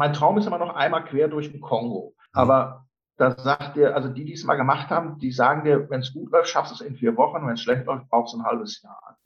[0.00, 2.14] mein Traum ist immer noch einmal quer durch den Kongo.
[2.16, 2.40] Mhm.
[2.40, 2.86] Aber
[3.18, 6.14] da sagt dir, also die, die es mal gemacht haben, die sagen dir, wenn es
[6.14, 8.46] gut läuft, schaffst du es in vier Wochen, wenn es schlecht läuft, brauchst du ein
[8.46, 9.18] halbes Jahr.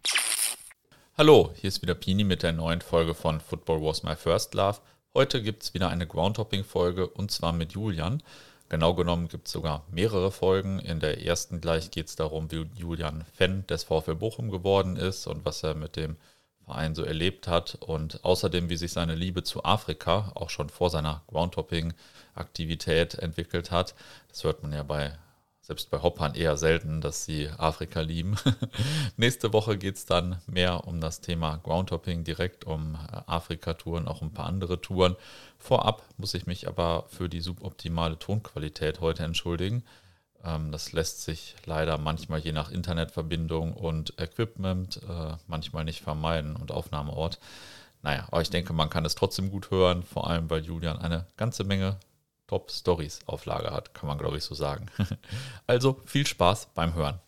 [1.16, 4.78] Hallo, hier ist wieder Pini mit der neuen Folge von Football Was My First Love.
[5.14, 8.20] Heute gibt es wieder eine Groundhopping-Folge und zwar mit Julian.
[8.68, 10.80] Genau genommen gibt es sogar mehrere Folgen.
[10.80, 15.28] In der ersten gleich geht es darum, wie Julian Fan des VfL Bochum geworden ist
[15.28, 16.16] und was er mit dem
[16.64, 20.90] Verein so erlebt hat und außerdem, wie sich seine Liebe zu Afrika auch schon vor
[20.90, 23.94] seiner Groundhopping-Aktivität entwickelt hat.
[24.28, 25.16] Das hört man ja bei
[25.64, 28.36] selbst bei Hoppern eher selten, dass sie Afrika lieben.
[29.16, 34.20] Nächste Woche geht es dann mehr um das Thema Groundhopping, direkt um äh, Afrika-Touren, auch
[34.20, 35.16] ein paar andere Touren.
[35.56, 39.84] Vorab muss ich mich aber für die suboptimale Tonqualität heute entschuldigen.
[40.44, 46.56] Ähm, das lässt sich leider manchmal je nach Internetverbindung und Equipment äh, manchmal nicht vermeiden
[46.56, 47.38] und Aufnahmeort.
[48.02, 51.26] Naja, aber ich denke, man kann es trotzdem gut hören, vor allem weil Julian eine
[51.36, 51.96] ganze Menge
[52.46, 54.86] Top-Stories auf Lager hat, kann man glaube ich so sagen.
[55.66, 57.20] also viel Spaß beim Hören.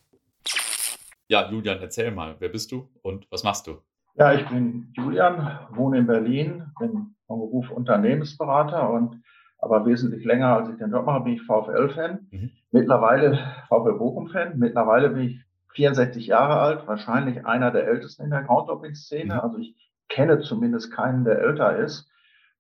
[1.28, 3.80] Ja, Julian, erzähl mal, wer bist du und was machst du?
[4.14, 9.22] Ja, ich bin Julian, wohne in Berlin, bin vom Beruf Unternehmensberater und
[9.58, 12.26] aber wesentlich länger, als ich den Job mache, bin ich VfL-Fan.
[12.30, 12.50] Mhm.
[12.76, 13.38] Mittlerweile
[13.68, 14.58] VfL Bochum-Fan.
[14.58, 15.40] Mittlerweile bin ich
[15.74, 19.34] 64 Jahre alt, wahrscheinlich einer der ältesten in der Groundhopping-Szene.
[19.34, 19.40] Mhm.
[19.40, 19.74] Also ich
[20.08, 22.10] kenne zumindest keinen, der älter ist.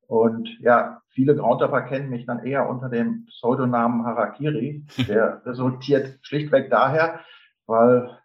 [0.06, 4.84] Und ja, viele Groundhopper kennen mich dann eher unter dem Pseudonamen Harakiri.
[5.08, 7.20] Der resultiert schlichtweg daher,
[7.66, 8.16] weil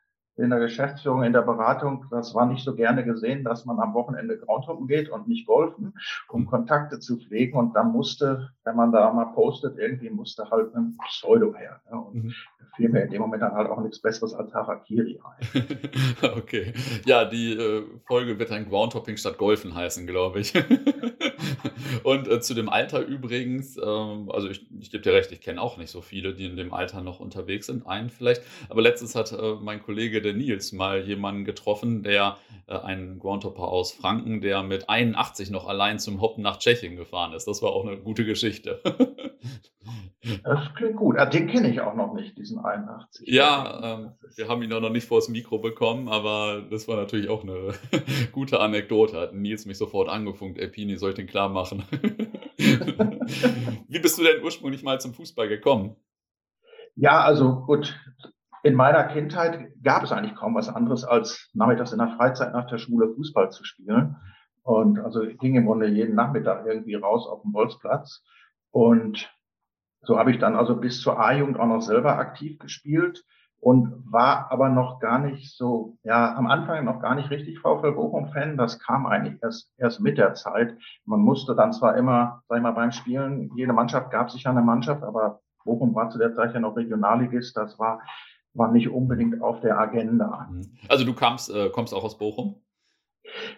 [0.42, 3.94] in der Geschäftsführung, in der Beratung, das war nicht so gerne gesehen, dass man am
[3.94, 5.94] Wochenende Groundhoppen geht und nicht golfen,
[6.30, 7.58] um Kontakte zu pflegen.
[7.58, 11.80] Und da musste, wenn man da mal postet, irgendwie musste halt ein Pseudo her.
[11.90, 11.98] Ne?
[12.00, 12.34] Und mhm.
[12.76, 15.66] fiel mir in dem Moment dann halt auch nichts Besseres als Harakiri ein.
[16.38, 16.74] okay.
[17.06, 20.54] Ja, die äh, Folge wird dann Groundhopping statt Golfen heißen, glaube ich.
[22.04, 25.62] und äh, zu dem Alter übrigens, ähm, also ich, ich gebe dir recht, ich kenne
[25.62, 27.86] auch nicht so viele, die in dem Alter noch unterwegs sind.
[27.86, 28.42] Einen vielleicht.
[28.70, 33.68] Aber letztens hat äh, mein Kollege der Nils mal jemanden getroffen, der äh, einen Groundhopper
[33.68, 37.46] aus Franken, der mit 81 noch allein zum Hoppen nach Tschechien gefahren ist.
[37.46, 38.82] Das war auch eine gute Geschichte.
[40.44, 41.18] Das klingt gut.
[41.18, 43.28] Ah, den kenne ich auch noch nicht, diesen 81.
[43.28, 47.28] Ja, ähm, wir haben ihn auch noch nicht vors Mikro bekommen, aber das war natürlich
[47.28, 47.74] auch eine
[48.32, 49.20] gute Anekdote.
[49.20, 51.84] Hat Nils mich sofort angefunkt, ey Pini, soll ich den klar machen?
[53.88, 55.96] Wie bist du denn ursprünglich mal zum Fußball gekommen?
[56.96, 58.00] Ja, also gut,
[58.64, 62.68] in meiner Kindheit gab es eigentlich kaum was anderes, als nachmittags in der Freizeit nach
[62.68, 64.18] der Schule Fußball zu spielen.
[64.64, 68.24] Und also ich ging im Grunde jeden Nachmittag irgendwie raus auf den Bolzplatz.
[68.70, 69.34] Und
[70.02, 73.24] so habe ich dann also bis zur A-Jugend auch noch selber aktiv gespielt
[73.60, 77.92] und war aber noch gar nicht so, ja, am Anfang noch gar nicht richtig VfL
[77.92, 78.58] Bochum-Fan.
[78.58, 80.76] Das kam eigentlich erst, erst mit der Zeit.
[81.06, 84.52] Man musste dann zwar immer, sag ich mal, beim Spielen, jede Mannschaft gab sich ja
[84.52, 87.56] eine Mannschaft, aber Bochum war zu der Zeit ja noch Regionalligist.
[87.56, 88.02] Das war
[88.54, 90.48] war nicht unbedingt auf der Agenda.
[90.52, 90.78] Mhm.
[90.88, 92.56] Also du kamst, äh, kommst auch aus Bochum?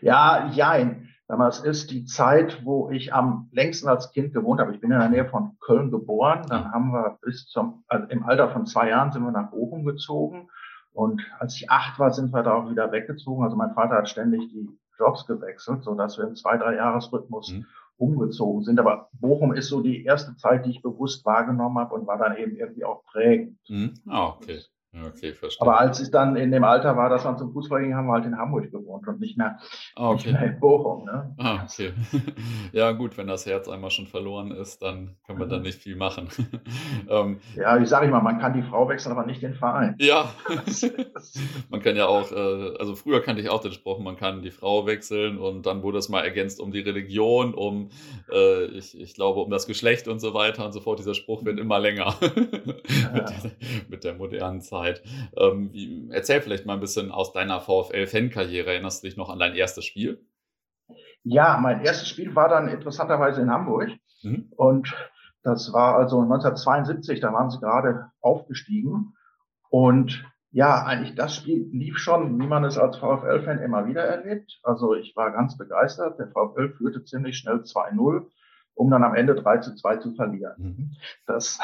[0.02, 1.10] Ja, jein.
[1.28, 4.74] Das ist die Zeit, wo ich am längsten als Kind gewohnt habe.
[4.74, 6.46] Ich bin in der Nähe von Köln geboren.
[6.48, 9.84] Dann haben wir bis zum, also im Alter von zwei Jahren sind wir nach Bochum
[9.86, 10.50] gezogen.
[10.92, 13.44] Und als ich acht war, sind wir da auch wieder weggezogen.
[13.44, 17.54] Also mein Vater hat ständig die Jobs gewechselt, so dass wir im zwei, drei Jahresrhythmus
[17.54, 17.66] mhm.
[17.98, 18.80] umgezogen sind.
[18.80, 22.38] Aber Bochum ist so die erste Zeit, die ich bewusst wahrgenommen habe und war dann
[22.38, 23.58] eben irgendwie auch prägend.
[23.70, 23.94] Mhm.
[24.08, 24.60] Ah, okay.
[24.96, 25.68] Okay, verstehe.
[25.68, 28.14] Aber als ich dann in dem Alter war, dass man zum Fußball ging, haben wir
[28.14, 29.58] halt in Hamburg gewohnt und nicht mehr,
[29.96, 30.28] ah, okay.
[30.28, 31.06] nicht mehr in Bochum.
[31.06, 31.34] Ne?
[31.40, 31.94] Ah, okay.
[32.74, 35.52] ja, gut, wenn das Herz einmal schon verloren ist, dann kann man mhm.
[35.52, 36.28] da nicht viel machen.
[37.10, 39.96] ähm, ja, wie sage ich mal, man kann die Frau wechseln, aber nicht den Verein.
[40.04, 40.30] Ja,
[41.70, 44.52] man kann ja auch, äh, also früher kannte ich auch den Spruch, man kann die
[44.52, 47.90] Frau wechseln und dann wurde es mal ergänzt um die Religion, um,
[48.30, 51.00] äh, ich, ich glaube, um das Geschlecht und so weiter und so fort.
[51.00, 53.52] Dieser Spruch wird immer länger mit, der,
[53.88, 54.83] mit der modernen Zeit.
[54.84, 55.04] Zeit.
[55.38, 58.72] Ähm, erzähl vielleicht mal ein bisschen aus deiner VfL-Fankarriere.
[58.72, 60.26] Erinnerst du dich noch an dein erstes Spiel?
[61.24, 63.90] Ja, mein erstes Spiel war dann interessanterweise in Hamburg.
[64.24, 64.52] Mhm.
[64.56, 64.94] Und
[65.44, 69.16] das war also 1972, da waren sie gerade aufgestiegen.
[69.70, 74.60] Und ja, eigentlich das Spiel lief schon, wie man es als VfL-Fan immer wieder erlebt.
[74.64, 76.20] Also ich war ganz begeistert.
[76.20, 78.28] Der VfL führte ziemlich schnell 2-0
[78.76, 80.54] um dann am Ende 3 zu 2 zu verlieren.
[80.58, 80.92] Mhm.
[81.26, 81.60] Das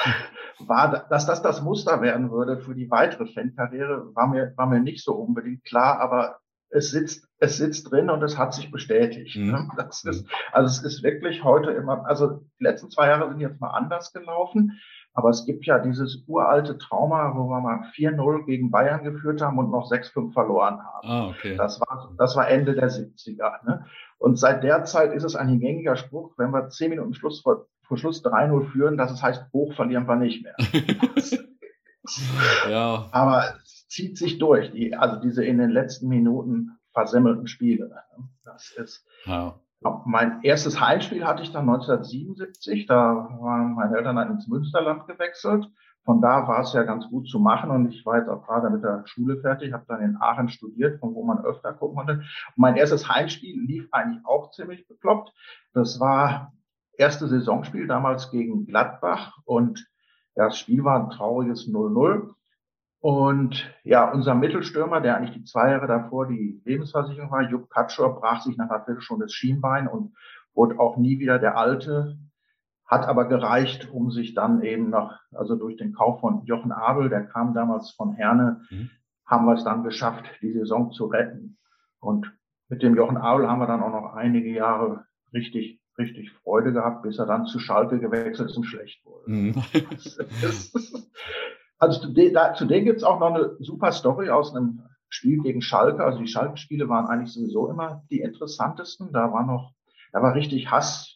[0.59, 4.79] war, dass das das Muster werden würde für die weitere Fankarriere, war mir, war mir
[4.79, 6.39] nicht so unbedingt klar, aber
[6.71, 9.35] es sitzt, es sitzt drin und es hat sich bestätigt.
[9.35, 9.51] Mhm.
[9.51, 9.67] Ne?
[9.75, 13.59] Das ist, also es ist wirklich heute immer, also die letzten zwei Jahre sind jetzt
[13.59, 14.79] mal anders gelaufen,
[15.13, 19.57] Aber es gibt ja dieses uralte Trauma, wo wir mal 4-0 gegen Bayern geführt haben
[19.57, 21.07] und noch 6-5 verloren haben.
[21.07, 21.55] Ah, okay.
[21.57, 23.65] Das war, das war Ende der 70er.
[23.65, 23.85] Ne?
[24.17, 27.67] Und seit der Zeit ist es ein gängiger Spruch, wenn wir 10 Minuten Schluss vor,
[27.81, 30.55] vor Schluss 3-0 führen, dass es heißt, hoch verlieren wir nicht mehr.
[32.69, 33.09] ja.
[33.11, 37.89] Aber es zieht sich durch, die, also diese in den letzten Minuten versemmelten Spiele.
[37.89, 38.29] Ne?
[38.43, 39.59] Das ist, ja.
[39.81, 42.85] Mein erstes Heimspiel hatte ich dann 1977.
[42.85, 45.69] Da waren meine Eltern dann ins Münsterland gewechselt.
[46.03, 48.69] Von da war es ja ganz gut zu machen und ich war jetzt auch gerade
[48.69, 52.23] mit der Schule fertig, habe dann in Aachen studiert, von wo man öfter gucken konnte.
[52.55, 55.31] Mein erstes Heimspiel lief eigentlich auch ziemlich bekloppt.
[55.73, 56.53] Das war
[56.93, 59.87] erste Saisonspiel damals gegen Gladbach und
[60.35, 62.33] ja, das Spiel war ein trauriges 0-0.
[63.01, 68.19] Und ja, unser Mittelstürmer, der eigentlich die zwei Jahre davor die Lebensversicherung war, Jupp Katschor,
[68.19, 70.13] brach sich nach einer Viertelstunde das Schienbein und
[70.53, 72.17] wurde auch nie wieder der Alte,
[72.85, 77.07] hat aber gereicht, um sich dann eben noch, also durch den Kauf von Jochen Abel,
[77.09, 78.89] der kam damals von Herne, mhm.
[79.25, 81.57] haben wir es dann geschafft, die Saison zu retten.
[81.99, 82.35] Und
[82.67, 87.03] mit dem Jochen Abel haben wir dann auch noch einige Jahre richtig, richtig Freude gehabt,
[87.03, 89.31] bis er dann zu Schalke gewechselt ist und schlecht wurde.
[89.31, 89.63] Mhm.
[90.41, 90.67] das,
[91.79, 96.03] also zu, denen gibt es auch noch eine super Story aus einem Spiel gegen Schalke.
[96.03, 99.11] Also die Schalke-Spiele waren eigentlich sowieso immer die interessantesten.
[99.11, 99.73] Da war noch,
[100.11, 101.15] da war richtig Hass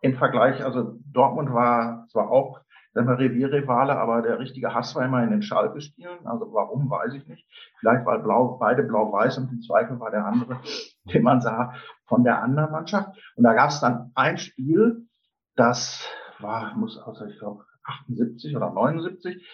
[0.00, 0.64] im Vergleich.
[0.64, 2.60] Also Dortmund war zwar auch
[2.94, 6.26] sagen wir, Revierrivale, aber der richtige Hass war immer in den Schalke-Spielen.
[6.26, 7.46] Also warum, weiß ich nicht.
[7.78, 10.60] Vielleicht weil blau, beide blau-weiß und im Zweifel war der andere,
[11.04, 11.74] den man sah,
[12.06, 13.16] von der anderen Mannschaft.
[13.36, 15.06] Und da gab es dann ein Spiel,
[15.54, 16.08] das
[16.40, 19.46] war, muss also ich glaube 78 oder 79.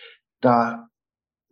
[0.45, 0.91] Da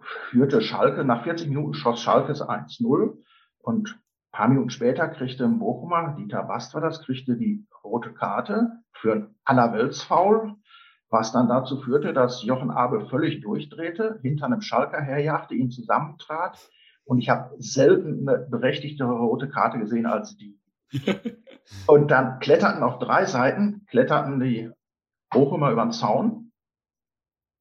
[0.00, 3.16] führte Schalke, nach 40 Minuten schoss Schalke 1-0
[3.58, 4.00] und ein
[4.32, 9.14] paar Minuten später kriegte ein Bochumer, Dieter Bast war das, kriegte die rote Karte für
[9.14, 10.56] ein Allerweltsfoul,
[11.08, 16.58] was dann dazu führte, dass Jochen Abel völlig durchdrehte, hinter einem Schalker herjagte, ihn zusammentrat.
[17.04, 20.60] Und ich habe selten eine berechtigtere rote Karte gesehen als die.
[21.86, 24.70] und dann kletterten auf drei Seiten, kletterten die
[25.30, 26.41] Bochumer über den Zaun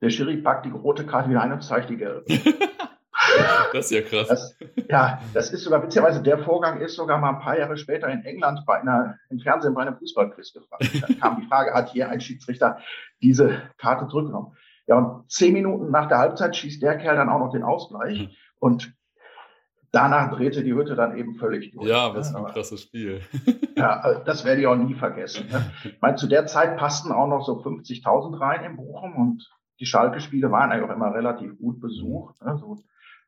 [0.01, 2.25] der Schiri packt die rote Karte wieder ein und zeigt die gelbe.
[3.73, 4.27] das ist ja krass.
[4.27, 4.55] Das,
[4.89, 8.23] ja, das ist sogar, beziehungsweise der Vorgang ist sogar mal ein paar Jahre später in
[8.23, 10.89] England bei einer, im Fernsehen bei einem Fußballquiz gefragt.
[11.01, 12.79] Dann kam die Frage, hat hier ein Schiedsrichter
[13.21, 14.57] diese Karte zurückgenommen?
[14.87, 18.23] Ja, und zehn Minuten nach der Halbzeit schießt der Kerl dann auch noch den Ausgleich.
[18.23, 18.29] Mhm.
[18.59, 18.93] Und
[19.91, 21.87] danach drehte die Hütte dann eben völlig durch.
[21.87, 23.21] Ja, was ein krasses Spiel.
[23.77, 25.47] ja, äh, das werde ich auch nie vergessen.
[25.49, 25.71] Ne?
[25.83, 29.49] Ich meine, zu der Zeit passten auch noch so 50.000 rein in Bochum und
[29.81, 32.77] die Schalke-Spiele waren eigentlich auch immer relativ gut besucht, ne, so,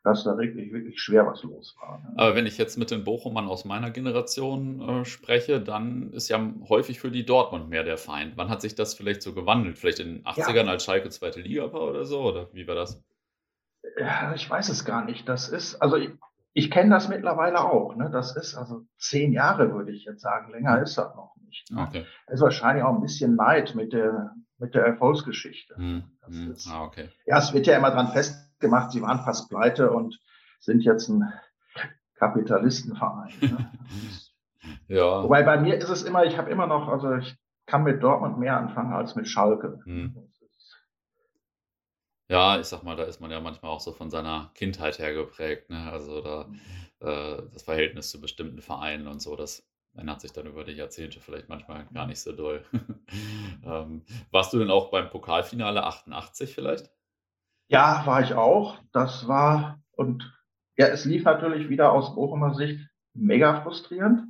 [0.03, 2.00] dass da wirklich, wirklich schwer was los war.
[2.00, 2.13] Ne.
[2.17, 6.39] Aber wenn ich jetzt mit den Bochumern aus meiner Generation äh, spreche, dann ist ja
[6.69, 8.33] häufig für die Dortmund mehr der Feind.
[8.35, 9.79] Wann hat sich das vielleicht so gewandelt?
[9.79, 10.71] Vielleicht in den 80ern, ja.
[10.71, 12.21] als Schalke zweite Liga war oder so?
[12.21, 13.03] Oder wie war das?
[13.97, 15.27] Ja, ich weiß es gar nicht.
[15.27, 16.11] Das ist, also ich,
[16.53, 17.95] ich kenne das mittlerweile auch.
[17.95, 18.11] Ne?
[18.11, 20.51] Das ist also zehn Jahre, würde ich jetzt sagen.
[20.51, 21.71] Länger ist das noch nicht.
[21.71, 21.81] Ne?
[21.81, 22.05] Okay.
[22.27, 25.75] Ist wahrscheinlich auch ein bisschen Neid mit der, mit der Erfolgsgeschichte.
[25.75, 26.04] Hm.
[26.25, 26.51] hm.
[26.51, 27.10] Ist, ah, okay.
[27.25, 30.19] Ja, es wird ja immer dran festgemacht, sie waren fast pleite und
[30.60, 31.31] sind jetzt ein
[32.15, 33.33] Kapitalistenverein.
[33.42, 33.71] Ne?
[34.88, 35.24] ja.
[35.24, 38.39] Wobei bei mir ist es immer, ich habe immer noch, also ich kann mit Dortmund
[38.39, 39.81] mehr anfangen als mit Schalke.
[39.83, 40.30] Hm.
[42.30, 45.13] Ja, ich sag mal, da ist man ja manchmal auch so von seiner Kindheit her
[45.13, 45.69] geprägt.
[45.69, 45.92] Ne?
[45.92, 46.50] Also da
[47.01, 51.19] äh, das Verhältnis zu bestimmten Vereinen und so, das ändert sich dann über die Jahrzehnte
[51.19, 52.63] vielleicht manchmal gar nicht so doll.
[53.66, 56.89] ähm, warst du denn auch beim Pokalfinale 88 vielleicht?
[57.67, 58.77] Ja, war ich auch.
[58.91, 60.32] Das war, und
[60.77, 62.79] ja, es lief natürlich wieder aus Bochumer Sicht
[63.13, 64.22] mega frustrierend.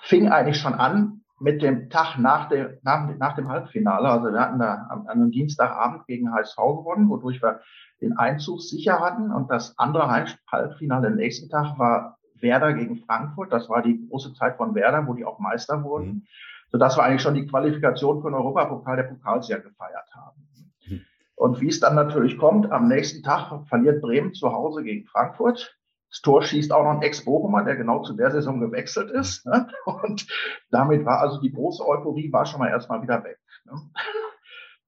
[0.00, 4.08] Fing eigentlich schon an mit dem Tag nach, der, nach, nach dem Halbfinale.
[4.08, 7.60] Also wir hatten da am, am Dienstagabend gegen HSV gewonnen, wodurch wir
[8.00, 9.32] den Einzug sicher hatten.
[9.32, 10.08] Und das andere
[10.50, 13.52] Halbfinale, den nächsten Tag, war Werder gegen Frankfurt.
[13.52, 16.06] Das war die große Zeit von Werder, wo die auch Meister wurden.
[16.06, 16.22] Mhm.
[16.70, 20.48] Sodass wir eigentlich schon die Qualifikation für den Europapokal der Pokalsieger gefeiert haben.
[20.86, 21.00] Mhm.
[21.34, 25.78] Und wie es dann natürlich kommt, am nächsten Tag verliert Bremen zu Hause gegen Frankfurt.
[26.10, 29.44] Das Tor schießt auch noch ein Ex-Bochumer, der genau zu der Saison gewechselt ist.
[29.46, 29.68] Ne?
[29.84, 30.26] Und
[30.70, 33.38] damit war also die große Euphorie war schon mal erstmal wieder weg.
[33.64, 33.72] Ne?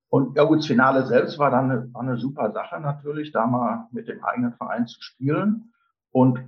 [0.09, 3.47] Und ja gut, das Finale selbst war dann eine, war eine super Sache natürlich, da
[3.47, 5.73] mal mit dem eigenen Verein zu spielen.
[6.11, 6.40] Und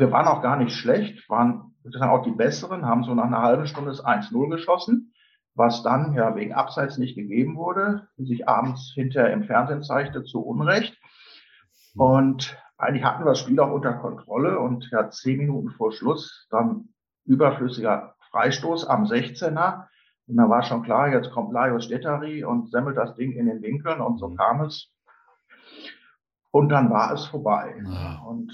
[0.00, 3.42] wir waren auch gar nicht schlecht, waren sozusagen auch die Besseren, haben so nach einer
[3.42, 5.12] halben Stunde das 1-0 geschossen,
[5.54, 10.40] was dann ja wegen Abseits nicht gegeben wurde, sich abends hinterher im Fernsehen zeigte, zu
[10.40, 10.98] Unrecht.
[11.94, 16.46] Und eigentlich hatten wir das Spiel auch unter Kontrolle und ja, zehn Minuten vor Schluss
[16.50, 16.88] dann
[17.24, 19.86] überflüssiger Freistoß am 16er,
[20.26, 23.60] Und da war schon klar, jetzt kommt Lajos Stettari und semmelt das Ding in den
[23.60, 24.36] Winkeln und so mhm.
[24.36, 24.90] kam es.
[26.52, 27.74] Und dann war es vorbei.
[27.84, 28.22] Ja.
[28.26, 28.52] Und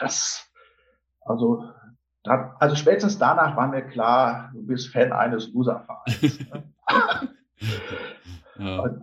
[0.00, 0.47] das,
[1.28, 1.64] also,
[2.22, 6.46] da, also spätestens danach war mir klar, du bist Fan eines Loservereins.
[8.58, 9.00] ja.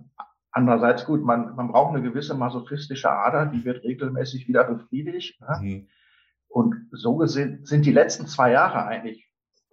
[0.51, 5.41] Andererseits gut, man, man braucht eine gewisse masochistische Ader, die wird regelmäßig wieder befriedigt.
[5.41, 5.60] Ne?
[5.62, 5.88] Mhm.
[6.48, 9.29] Und so gesehen sind die letzten zwei Jahre eigentlich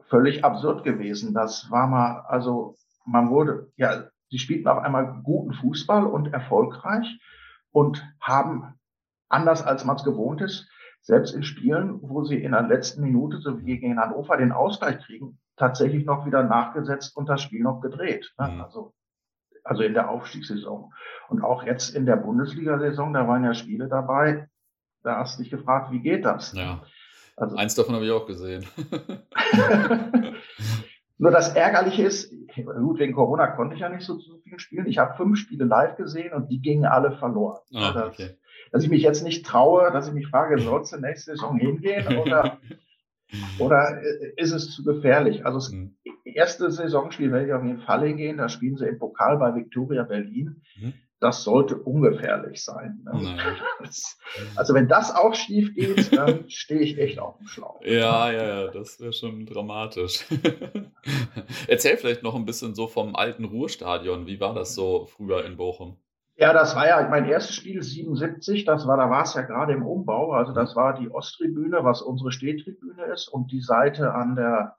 [0.08, 1.34] völlig absurd gewesen.
[1.34, 7.20] Das war mal, also man wurde, ja, sie spielten auf einmal guten Fußball und erfolgreich
[7.70, 8.74] und haben,
[9.28, 10.68] anders als man es gewohnt ist,
[11.02, 15.04] selbst in Spielen, wo sie in der letzten Minute, so wie gegen Hannover, den Ausgleich
[15.04, 18.32] kriegen, tatsächlich noch wieder nachgesetzt und das Spiel noch gedreht.
[18.38, 18.48] Ne?
[18.48, 18.60] Mhm.
[18.62, 18.94] Also
[19.64, 20.92] also in der Aufstiegssaison.
[21.28, 24.48] Und auch jetzt in der Bundesliga-Saison, da waren ja Spiele dabei,
[25.02, 26.52] da hast du dich gefragt, wie geht das?
[26.52, 26.82] Ja.
[27.36, 28.66] Also, Eins davon habe ich auch gesehen.
[31.22, 34.86] Nur das Ärgerliche ist, gut, wegen Corona konnte ich ja nicht so, so viel spielen.
[34.86, 37.60] Ich habe fünf Spiele live gesehen und die gingen alle verloren.
[37.72, 38.30] Ah, dass, okay.
[38.72, 42.18] dass ich mich jetzt nicht traue, dass ich mich frage, sollst du nächste Saison hingehen
[42.18, 42.58] oder
[43.58, 45.46] Oder äh, ist es zu gefährlich?
[45.46, 45.96] Also das mhm.
[46.24, 48.38] erste Saisonspiel werde ich auf jeden Fall hingehen.
[48.38, 50.62] Da spielen sie im Pokal bei Victoria Berlin.
[50.78, 50.92] Mhm.
[51.22, 53.00] Das sollte ungefährlich sein.
[53.04, 53.36] Ne?
[54.56, 57.80] also wenn das auch schief geht, dann stehe ich echt auf dem Schlauch.
[57.84, 60.26] Ja, ja, ja, das wäre schon dramatisch.
[61.68, 64.26] Erzähl vielleicht noch ein bisschen so vom alten Ruhrstadion.
[64.26, 65.96] Wie war das so früher in Bochum?
[66.34, 68.64] Ja, das war ja mein erstes Spiel 77.
[68.64, 70.32] Das war, da war es ja gerade im Umbau.
[70.32, 74.74] Also das war die Osttribüne, was unsere Stehtribüne ist, und die Seite an der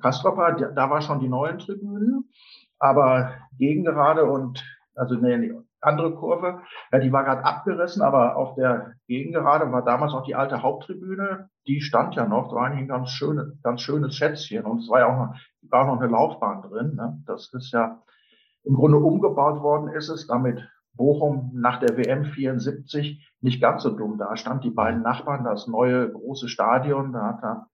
[0.00, 2.30] Kastropper, da war schon die neuen Tribünen.
[2.78, 4.64] Aber Gegengerade und,
[4.98, 6.60] also die andere Kurve,
[6.92, 11.50] ja, die war gerade abgerissen, aber auf der Gegengerade war damals auch die alte Haupttribüne.
[11.66, 14.64] Die stand ja noch, da war eigentlich ein ganz schönes, ganz schönes Schätzchen.
[14.64, 15.36] Und es war ja auch noch,
[15.70, 16.94] war noch eine Laufbahn drin.
[16.96, 17.22] Ne?
[17.26, 18.02] Das ist ja,
[18.64, 23.90] im Grunde umgebaut worden ist es, damit Bochum nach der WM 74 nicht ganz so
[23.90, 24.64] dumm da stand.
[24.64, 27.66] Die beiden Nachbarn, das neue große Stadion, da hat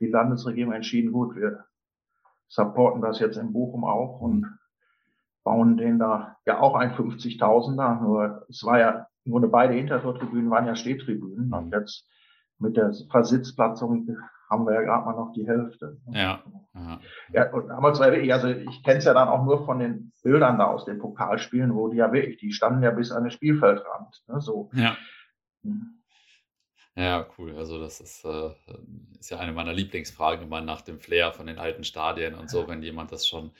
[0.00, 1.64] die Landesregierung entschieden, gut, wir
[2.48, 4.46] supporten das jetzt in Bochum auch und
[5.44, 8.00] bauen den da ja auch ein 50.000er.
[8.00, 12.06] Nur es war ja im Grunde beide Hintertortribünen waren ja Stehtribünen und jetzt
[12.58, 14.16] mit der Versitzplatzung
[14.50, 15.98] haben wir ja gerade mal noch die Hälfte.
[16.10, 16.42] Ja.
[16.74, 17.00] Ja,
[17.32, 20.12] ja und damals war wirklich, also ich kenne es ja dann auch nur von den
[20.22, 23.30] Bildern da aus den Pokalspielen, wo die ja wirklich, die standen ja bis an den
[23.30, 24.22] Spielfeldrand.
[24.26, 24.70] Ne, so.
[24.74, 24.96] Ja.
[26.96, 27.56] Ja, cool.
[27.56, 28.50] Also das ist, äh,
[29.18, 32.66] ist ja eine meiner Lieblingsfragen immer nach dem Flair von den alten Stadien und so,
[32.66, 33.52] wenn jemand das schon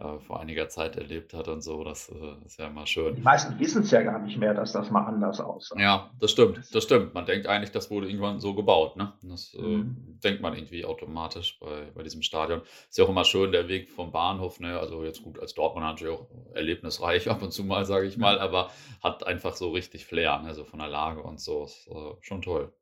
[0.00, 1.84] äh, vor einiger Zeit erlebt hat und so.
[1.84, 3.14] Das äh, ist ja immer schön.
[3.14, 5.78] Die meisten wissen es ja gar nicht mehr, dass das mal anders aussah.
[5.78, 6.74] Ja, das stimmt.
[6.74, 7.12] Das stimmt.
[7.12, 8.96] Man denkt eigentlich, das wurde irgendwann so gebaut.
[8.96, 9.12] Ne?
[9.22, 10.18] Das äh, mhm.
[10.24, 12.62] denkt man irgendwie automatisch bei, bei diesem Stadion.
[12.88, 14.60] Ist ja auch immer schön, der Weg vom Bahnhof.
[14.60, 14.78] Ne?
[14.78, 18.38] Also jetzt gut, als Dortmund natürlich auch erlebnisreich ab und zu mal, sage ich mal,
[18.38, 18.70] aber
[19.02, 20.54] hat einfach so richtig Flair, ne?
[20.54, 21.64] so von der Lage und so.
[21.64, 22.72] Ist äh, schon toll.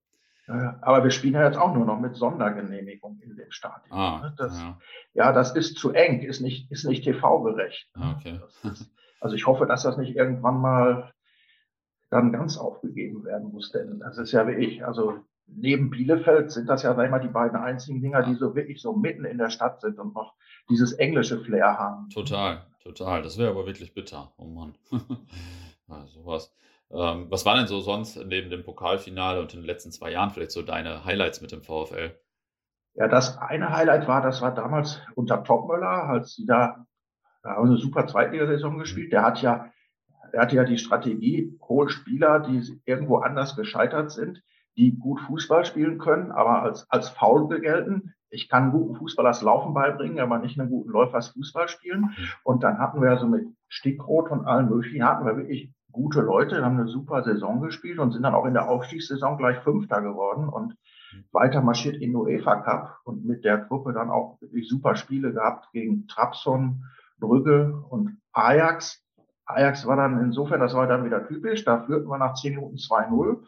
[0.49, 3.99] Aber wir spielen ja jetzt auch nur noch mit Sondergenehmigung in dem Stadion.
[3.99, 4.35] Ah, ne?
[4.37, 4.79] das, ja.
[5.15, 5.33] ja.
[5.33, 7.89] das ist zu eng, ist nicht, ist nicht TV-gerecht.
[7.95, 8.41] Ah, okay.
[8.63, 11.13] Ist, also ich hoffe, dass das nicht irgendwann mal
[12.11, 14.85] dann ganz aufgegeben werden muss, denn das ist ja wie ich.
[14.85, 18.55] Also neben Bielefeld sind das ja, sag ich mal, die beiden einzigen Dinger, die so
[18.55, 20.35] wirklich so mitten in der Stadt sind und noch
[20.69, 22.09] dieses englische Flair haben.
[22.11, 23.23] Total, total.
[23.23, 24.33] Das wäre aber wirklich bitter.
[24.37, 24.75] Oh Mann.
[25.89, 26.55] ja, sowas.
[26.91, 30.31] Ähm, was waren denn so sonst neben dem Pokalfinale und in den letzten zwei Jahren
[30.31, 32.15] vielleicht so deine Highlights mit dem VfL?
[32.95, 36.87] Ja, das eine Highlight war, das war damals unter Topmöller, als sie da,
[37.43, 39.13] da haben eine super Zweitligasaison gespielt.
[39.13, 39.71] Der hat ja,
[40.33, 44.43] er hatte ja die Strategie, hohe Spieler, die irgendwo anders gescheitert sind,
[44.77, 48.15] die gut Fußball spielen können, aber als, als faul gelten.
[48.31, 52.01] Ich kann guten Fußball das Laufen beibringen, aber nicht einen guten Läufer das Fußball spielen.
[52.01, 52.29] Mhm.
[52.45, 56.63] Und dann hatten wir so mit Stickrot und allen möglichen, hatten wir wirklich gute Leute,
[56.63, 60.49] haben eine super Saison gespielt und sind dann auch in der Aufstiegssaison gleich Fünfter geworden
[60.49, 60.77] und
[61.33, 65.73] weiter marschiert in UEFA Cup und mit der Gruppe dann auch wirklich super Spiele gehabt
[65.73, 66.85] gegen Trabzon,
[67.19, 69.03] Brügge und Ajax.
[69.47, 72.77] Ajax war dann insofern, das war dann wieder typisch, da führten wir nach 10 Minuten
[72.77, 73.39] 2-0,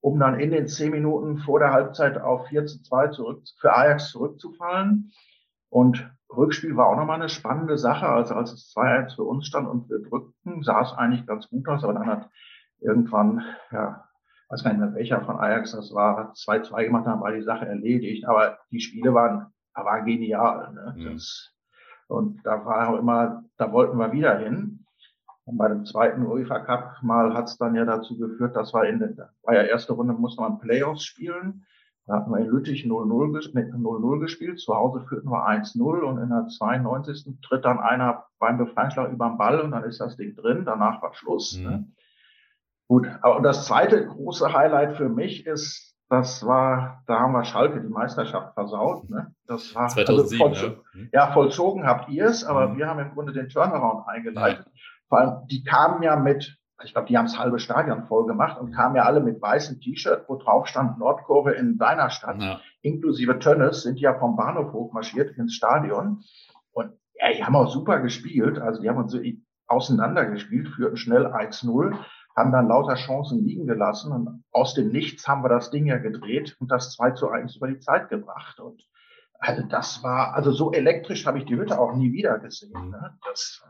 [0.00, 3.72] um dann in den 10 Minuten vor der Halbzeit auf 4 zu 2 zurück, für
[3.72, 5.12] Ajax zurückzufallen.
[5.72, 8.06] Und Rückspiel war auch nochmal eine spannende Sache.
[8.06, 11.66] Also als es 2-1 für uns stand und wir drückten, sah es eigentlich ganz gut
[11.66, 12.28] aus, aber dann hat
[12.80, 14.04] irgendwann, ja,
[14.50, 17.66] weiß gar nicht mehr welcher von Ajax das war, 2-2 gemacht, dann war die Sache
[17.66, 18.26] erledigt.
[18.26, 20.74] Aber die Spiele waren, waren genial.
[20.74, 20.94] Ne?
[20.94, 21.12] Mhm.
[21.14, 21.54] Das,
[22.06, 24.84] und da war auch immer, da wollten wir wieder hin.
[25.44, 28.84] Und bei dem zweiten UEFA Cup mal hat es dann ja dazu geführt, dass wir
[28.84, 31.64] in der, war ja erste Runde musste man Playoffs spielen.
[32.06, 36.48] Da hatten wir in Lüttich 0-0 gespielt, zu Hause führten wir 1-0 und in der
[36.48, 37.40] 92.
[37.42, 41.00] tritt dann einer beim Befreiungsschlag über den Ball und dann ist das Ding drin, danach
[41.00, 41.56] war Schluss.
[41.56, 41.64] Mhm.
[41.64, 41.86] Ne?
[42.88, 47.80] Gut, aber das zweite große Highlight für mich ist, das war, da haben wir Schalke
[47.80, 49.08] die Meisterschaft versaut.
[49.08, 49.34] Ne?
[49.46, 51.08] Das war 2007, also vollzogen, ne?
[51.12, 52.78] ja, vollzogen habt ihr es, aber mhm.
[52.78, 54.66] wir haben im Grunde den Turnaround eingeleitet.
[54.66, 54.72] Ja.
[55.08, 58.60] Vor allem, die kamen ja mit ich glaube, die haben das halbe Stadion voll gemacht
[58.60, 62.60] und kamen ja alle mit weißem T-Shirt, wo drauf stand Nordkurve in deiner Stadt, ja.
[62.80, 66.22] inklusive Tönnes, sind ja vom Bahnhof hochmarschiert ins Stadion.
[66.72, 68.58] Und ja, die haben auch super gespielt.
[68.58, 69.20] Also die haben uns so
[69.66, 71.96] auseinandergespielt, führten schnell 1-0,
[72.36, 75.98] haben dann lauter Chancen liegen gelassen und aus dem Nichts haben wir das Ding ja
[75.98, 78.60] gedreht und das 2 zu 1 über die Zeit gebracht.
[78.60, 78.82] Und
[79.38, 82.72] also das war, also so elektrisch habe ich die Hütte auch nie wieder gesehen.
[82.86, 82.90] Mhm.
[82.90, 83.18] Ne?
[83.24, 83.62] Das,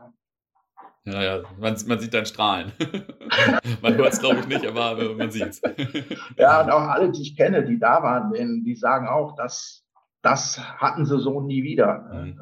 [1.05, 2.71] ja, ja, man, man sieht dein Strahlen.
[3.81, 5.61] man hört es, glaube ich, nicht, aber man sieht es.
[6.37, 8.31] ja, und auch alle, die ich kenne, die da waren,
[8.63, 9.83] die sagen auch, dass
[10.21, 12.09] das hatten sie so nie wieder.
[12.13, 12.39] Mhm.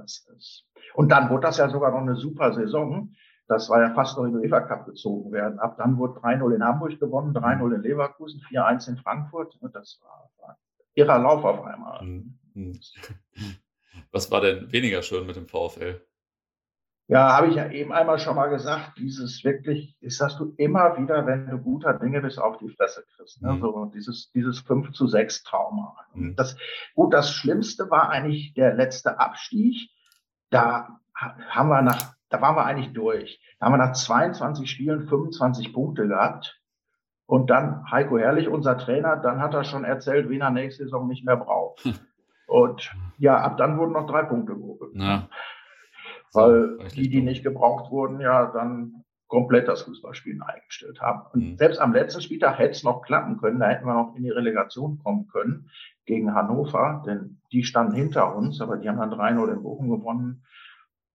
[0.93, 3.13] Und dann wurde das ja sogar noch eine super Saison.
[3.47, 5.59] Das war ja fast noch in den UEFA Cup gezogen werden.
[5.59, 7.73] Ab dann wurde 3-0 in Hamburg gewonnen, 3-0 mhm.
[7.73, 9.57] in Leverkusen, 4-1 in Frankfurt.
[9.73, 10.57] Das war, war
[10.93, 12.03] irrer Lauf auf einmal.
[12.03, 12.79] Mhm.
[14.11, 16.01] Was war denn weniger schön mit dem VfL?
[17.11, 20.97] Ja, habe ich ja eben einmal schon mal gesagt, dieses wirklich, ist, dass du immer
[20.97, 23.41] wieder, wenn du guter Dinge bist, auf die Fresse kriegst.
[23.41, 23.51] Ne?
[23.51, 23.59] Mhm.
[23.59, 25.97] So dieses, dieses 5 zu 6 Trauma.
[26.13, 26.37] Mhm.
[26.37, 26.55] Das,
[26.95, 29.89] gut, das Schlimmste war eigentlich der letzte Abstieg.
[30.51, 33.41] Da haben wir nach, da waren wir eigentlich durch.
[33.59, 36.61] Da haben wir nach 22 Spielen 25 Punkte gehabt.
[37.25, 41.09] Und dann Heiko Herrlich, unser Trainer, dann hat er schon erzählt, wen er nächste Saison
[41.09, 41.83] nicht mehr braucht.
[41.83, 41.95] Hm.
[42.47, 44.93] Und ja, ab dann wurden noch drei Punkte geholt.
[44.93, 45.27] Ja
[46.33, 51.21] weil die, die nicht gebraucht wurden, ja dann komplett das Fußballspielen eingestellt haben.
[51.33, 51.57] Und mhm.
[51.57, 54.29] selbst am letzten Spieltag hätte es noch klappen können, da hätten wir noch in die
[54.29, 55.69] Relegation kommen können
[56.05, 60.43] gegen Hannover, denn die standen hinter uns, aber die haben dann 3-0 in Bochum gewonnen.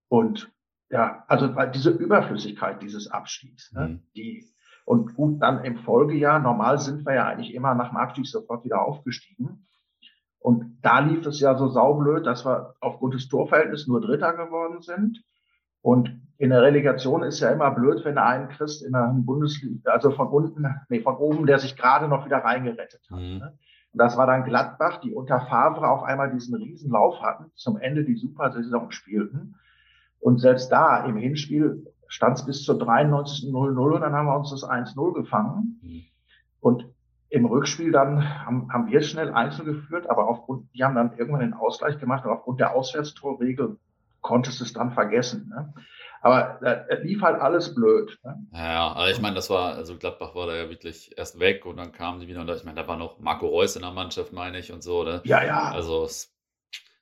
[0.07, 0.51] Und
[0.89, 4.03] ja, also diese Überflüssigkeit dieses Abstiegs, ne, mhm.
[4.15, 4.47] die
[4.87, 8.63] und gut, dann im Folgejahr, normal sind wir ja eigentlich immer nach dem Abstieg sofort
[8.63, 9.67] wieder aufgestiegen.
[10.39, 14.81] Und da lief es ja so saublöd, dass wir aufgrund des Torverhältnisses nur Dritter geworden
[14.81, 15.23] sind.
[15.81, 19.91] Und in der Relegation ist ja immer blöd, wenn du einen kriegst in der Bundesliga,
[19.91, 23.19] also von unten, nee, von oben, der sich gerade noch wieder reingerettet hat.
[23.19, 23.37] Mhm.
[23.37, 23.57] Ne?
[23.93, 28.03] Und das war dann Gladbach, die unter Favre auf einmal diesen Riesenlauf hatten, zum Ende
[28.03, 29.55] die Supersaison spielten.
[30.19, 33.49] Und selbst da im Hinspiel stand es bis zur 93.
[33.49, 35.79] 0-0 und dann haben wir uns das 1-0 gefangen.
[35.81, 36.03] Mhm.
[36.59, 36.85] Und
[37.29, 41.41] im Rückspiel dann haben, haben wir schnell einzeln geführt, aber aufgrund, die haben dann irgendwann
[41.41, 43.77] den Ausgleich gemacht, aber aufgrund der Auswärtstorregel
[44.21, 45.49] konntest du es dann vergessen.
[45.49, 45.73] Ne?
[46.21, 48.17] Aber äh, lief halt alles blöd.
[48.23, 48.47] Ne?
[48.53, 51.77] Ja, aber ich meine, das war, also Gladbach war da ja wirklich erst weg und
[51.77, 53.91] dann kamen die wieder und da, ich meine, da war noch Marco Reus in der
[53.91, 55.01] Mannschaft, meine ich, und so.
[55.01, 55.21] Oder?
[55.25, 55.71] Ja, ja.
[55.71, 56.33] Also es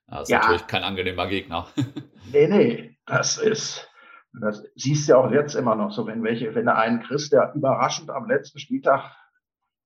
[0.10, 0.40] ja, ist ja.
[0.40, 1.68] natürlich kein angenehmer Gegner.
[2.32, 3.90] nee, nee, das ist,
[4.34, 7.32] das siehst du ja auch jetzt immer noch so, wenn welche, wenn du einen kriegst,
[7.32, 9.16] der überraschend am letzten Spieltag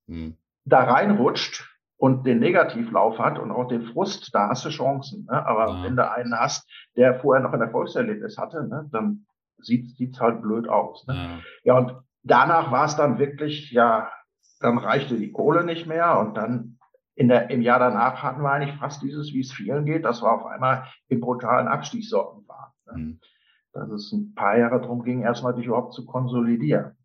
[0.09, 0.37] hm.
[0.65, 5.25] da reinrutscht und den Negativlauf hat und auch den Frust, da hast du Chancen.
[5.25, 5.45] Ne?
[5.45, 5.83] Aber ja.
[5.83, 9.25] wenn du einen hast, der vorher noch ein Erfolgserlebnis hatte, ne, dann
[9.57, 11.05] sieht es halt blöd aus.
[11.07, 11.15] Ne?
[11.15, 11.39] Ja.
[11.63, 11.93] ja, und
[12.23, 14.09] danach war es dann wirklich, ja,
[14.61, 16.79] dann reichte die Kohle nicht mehr und dann
[17.15, 20.21] in der, im Jahr danach hatten wir eigentlich fast dieses, wie es vielen geht, dass
[20.21, 22.71] wir auf einmal im brutalen Abstiegssorten waren.
[22.85, 22.97] Ne?
[22.97, 23.19] Mhm.
[23.73, 26.95] Dass es ein paar Jahre darum ging, erstmal dich überhaupt zu konsolidieren.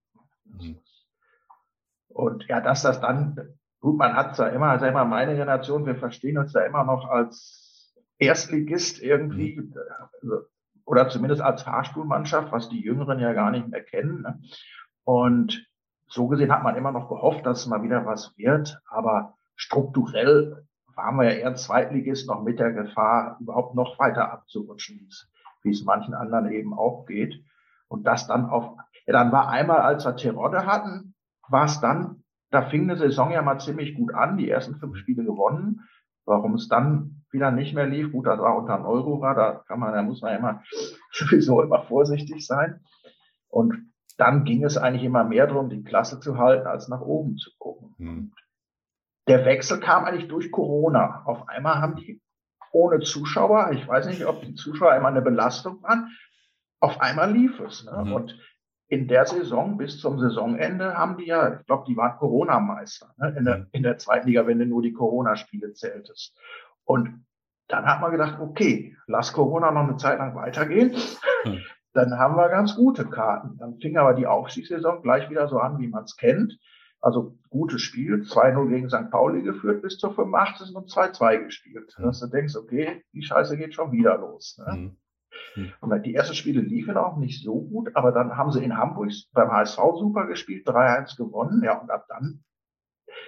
[0.44, 0.78] Mhm.
[2.14, 3.37] Und ja, dass das dann,
[3.81, 6.85] gut, man hat es ja immer, also immer meine Generation, wir verstehen uns ja immer
[6.85, 9.74] noch als Erstligist irgendwie, mhm.
[10.22, 10.46] also,
[10.87, 14.22] oder zumindest als Fahrstuhlmannschaft, was die Jüngeren ja gar nicht mehr kennen.
[14.22, 14.40] Ne?
[15.03, 15.66] Und
[16.07, 21.16] so gesehen hat man immer noch gehofft, dass mal wieder was wird, aber strukturell waren
[21.16, 25.09] wir ja eher Zweitligist noch mit der Gefahr, überhaupt noch weiter abzurutschen,
[25.62, 27.42] wie es manchen anderen eben auch geht.
[27.88, 31.13] Und das dann auf, ja, dann war einmal, als wir Terodde hatten,
[31.48, 34.96] war es dann, da fing eine Saison ja mal ziemlich gut an, die ersten fünf
[34.96, 35.88] Spiele gewonnen.
[36.24, 39.62] Warum es dann wieder nicht mehr lief, gut, das war unter einem Euro war, da
[39.66, 40.62] kann man, da muss man ja immer
[41.11, 42.80] sowieso immer vorsichtig sein.
[43.48, 47.37] Und dann ging es eigentlich immer mehr darum, die Klasse zu halten, als nach oben
[47.37, 47.94] zu gucken.
[47.98, 48.33] Hm.
[49.26, 51.22] Der Wechsel kam eigentlich durch Corona.
[51.24, 52.20] Auf einmal haben die
[52.72, 56.11] ohne Zuschauer, ich weiß nicht, ob die Zuschauer immer eine Belastung waren,
[56.80, 57.85] auf einmal lief es.
[57.85, 58.04] Ne?
[58.04, 58.12] Mhm.
[58.12, 58.38] Und
[58.88, 63.35] in der Saison bis zum Saisonende haben die ja, ich glaube, die waren Corona-Meister ne?
[63.37, 63.66] in, der, mhm.
[63.73, 66.37] in der zweiten Liga, wenn du nur die Corona-Spiele zähltest.
[66.85, 67.25] Und
[67.68, 70.94] dann hat man gedacht, okay, lass Corona noch eine Zeit lang weitergehen.
[71.44, 71.59] Hm.
[71.94, 73.57] Dann haben wir ganz gute Karten.
[73.57, 76.59] Dann fing aber die Aufstiegssaison gleich wieder so an, wie man es kennt.
[77.01, 79.11] Also gutes Spiel, 2-0 gegen St.
[79.11, 80.75] Pauli geführt, bis zur 85.
[80.75, 81.94] und 2-2 gespielt.
[81.97, 82.03] Mhm.
[82.03, 84.59] Dass du denkst, okay, die Scheiße geht schon wieder los.
[84.59, 84.77] Ne?
[84.77, 84.97] Mhm.
[85.54, 85.72] Mhm.
[85.80, 89.12] Und die ersten Spiele liefen auch nicht so gut, aber dann haben sie in Hamburg
[89.32, 91.62] beim HSV super gespielt, 3-1 gewonnen.
[91.64, 92.44] Ja, und ab dann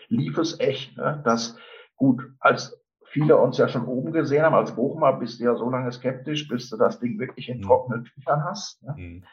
[0.09, 0.97] lief es echt.
[0.97, 1.21] Ne?
[1.25, 1.57] Das
[1.97, 5.71] gut, als viele uns ja schon oben gesehen haben, als Bochumer bist du ja so
[5.71, 7.63] lange skeptisch, bis du das Ding wirklich in mhm.
[7.63, 8.83] trockenen Tüchern hast.
[8.83, 8.95] Ne?
[8.97, 9.25] Mhm.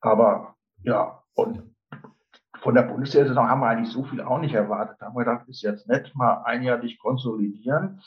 [0.00, 1.74] Aber ja, und
[2.60, 4.96] von der Bundesliga-Saison haben wir eigentlich so viel auch nicht erwartet.
[4.98, 8.00] Da haben wir gedacht, ist jetzt nett, mal ein Jahr dich konsolidieren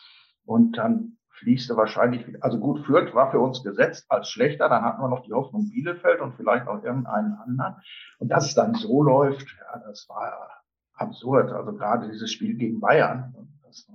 [0.45, 2.43] und dann fließt du wahrscheinlich wieder.
[2.43, 5.69] Also gut, Fürth war für uns gesetzt als schlechter, dann hatten wir noch die Hoffnung
[5.69, 7.75] Bielefeld und vielleicht noch irgendeinen anderen.
[8.19, 11.51] Und dass es dann so läuft, ja, das war absurd.
[11.51, 13.33] Also gerade dieses Spiel gegen Bayern.
[13.63, 13.87] Das,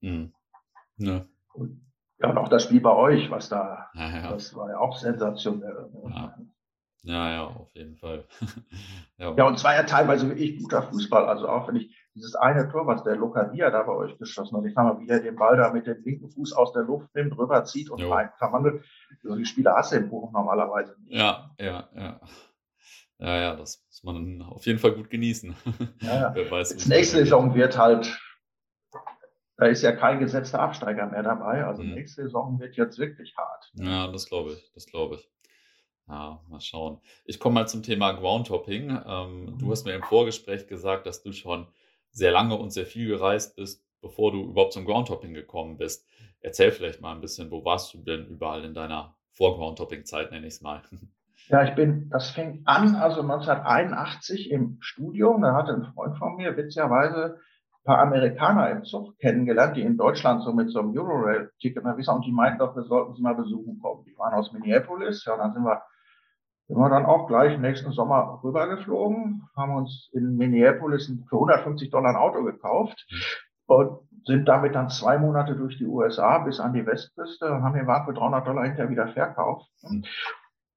[0.00, 0.32] mhm.
[0.96, 1.24] ja.
[1.52, 1.80] Und,
[2.18, 4.30] ja, und auch das Spiel bei euch, was da, ja, ja.
[4.30, 5.90] das war ja auch sensationell.
[6.08, 6.34] Ja.
[7.02, 8.26] Ja, ja, auf jeden Fall.
[9.18, 9.34] ja.
[9.34, 11.26] ja, und zwar ja teilweise wirklich guter Fußball.
[11.26, 14.64] Also auch wenn ich dieses eine Tor, was der Lokadia da bei euch geschossen hat,
[14.64, 17.14] ich sag mal, wie er den Ball da mit dem linken Fuß aus der Luft
[17.14, 18.84] nimmt, rüberzieht und rein verwandelt.
[19.22, 21.14] So die Spieler hast du im Buch normalerweise nicht.
[21.14, 22.20] Ja, ja, ja.
[23.20, 25.54] Ja, ja, das muss man auf jeden Fall gut genießen.
[26.00, 26.32] Ja.
[26.34, 28.16] Wer weiß, das nächste Saison wird halt,
[29.56, 31.64] da ist ja kein gesetzter Absteiger mehr dabei.
[31.64, 31.94] Also mhm.
[31.94, 33.72] nächste Saison wird jetzt wirklich hart.
[33.74, 35.28] Ja, das glaube ich, das glaube ich.
[36.06, 37.00] Ja, mal schauen.
[37.24, 38.90] Ich komme mal zum Thema Groundhopping.
[39.04, 39.70] Ähm, du mhm.
[39.70, 41.66] hast mir im Vorgespräch gesagt, dass du schon
[42.18, 46.06] sehr lange und sehr viel gereist bist, bevor du überhaupt zum Groundhopping gekommen bist.
[46.40, 50.54] Erzähl vielleicht mal ein bisschen, wo warst du denn überall in deiner Vor-Groundhopping-Zeit, nenne ich
[50.54, 50.82] es mal.
[51.50, 55.40] Ja, ich bin, das fing an, also 1981 im Studium.
[55.40, 59.96] Da hatte ein Freund von mir witzigerweise ein paar Amerikaner im Zug kennengelernt, die in
[59.96, 63.22] Deutschland so mit so einem Eurorail-Ticket unterwegs waren und die meinten doch, wir sollten sie
[63.22, 64.04] mal besuchen kommen.
[64.04, 65.24] Die waren aus Minneapolis.
[65.24, 65.80] Ja, dann sind wir
[66.68, 72.10] sind wir dann auch gleich nächsten Sommer rübergeflogen, haben uns in Minneapolis für 150 Dollar
[72.10, 73.06] ein Auto gekauft
[73.66, 77.74] und sind damit dann zwei Monate durch die USA bis an die Westküste und haben
[77.74, 79.70] den Wagen für 300 Dollar hinterher wieder verkauft.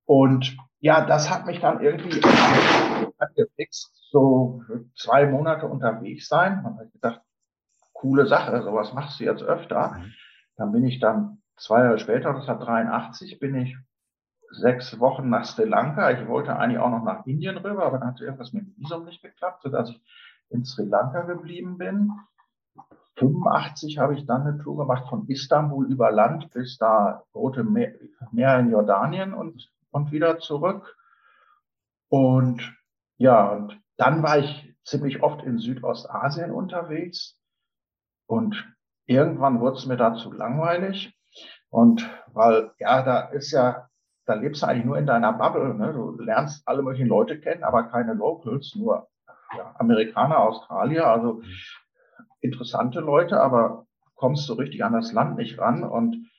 [0.05, 2.21] Und ja, das hat mich dann irgendwie
[3.17, 4.61] angefixt, so
[4.95, 6.61] zwei Monate unterwegs sein.
[6.63, 7.21] Man hat gedacht,
[7.91, 9.97] coole Sache, sowas machst du jetzt öfter.
[9.97, 10.13] Mhm.
[10.55, 13.77] Dann bin ich dann zwei Jahre später, das hat 83, bin ich
[14.51, 16.11] sechs Wochen nach Sri Lanka.
[16.11, 19.05] Ich wollte eigentlich auch noch nach Indien rüber, aber dann hat irgendwas mit dem Visum
[19.05, 20.01] nicht geklappt, sodass ich
[20.49, 22.11] in Sri Lanka geblieben bin.
[23.15, 28.59] 85 habe ich dann eine Tour gemacht von Istanbul über Land bis da Rote Meer,
[28.59, 30.97] in Jordanien und, und wieder zurück.
[32.09, 32.75] Und
[33.17, 37.37] ja, und dann war ich ziemlich oft in Südostasien unterwegs
[38.25, 38.67] und
[39.05, 41.15] irgendwann wurde es mir da zu langweilig.
[41.69, 43.87] Und weil, ja, da ist ja
[44.25, 45.73] da lebst du eigentlich nur in deiner Bubble.
[45.73, 45.93] Ne?
[45.93, 49.07] Du lernst alle möglichen Leute kennen, aber keine Locals, nur
[49.57, 51.41] ja, Amerikaner, Australier, also
[52.39, 55.83] interessante Leute, aber kommst so richtig an das Land nicht ran.
[55.83, 56.29] Und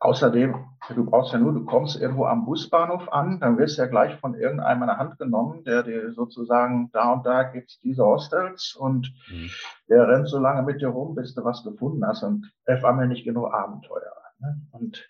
[0.00, 0.54] außerdem,
[0.94, 4.16] du brauchst ja nur, du kommst irgendwo am Busbahnhof an, dann wirst du ja gleich
[4.16, 8.76] von irgendeinem in der Hand genommen, der dir sozusagen da und da gibt's diese Hostels
[8.78, 9.50] und mhm.
[9.88, 12.22] der rennt so lange mit dir rum, bis du was gefunden hast.
[12.24, 14.12] Und das war mir nicht genug Abenteuer.
[14.40, 14.60] Ne?
[14.72, 15.08] Und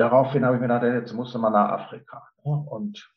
[0.00, 2.26] daraufhin habe ich mir gedacht, jetzt musste man nach Afrika.
[2.42, 3.12] Und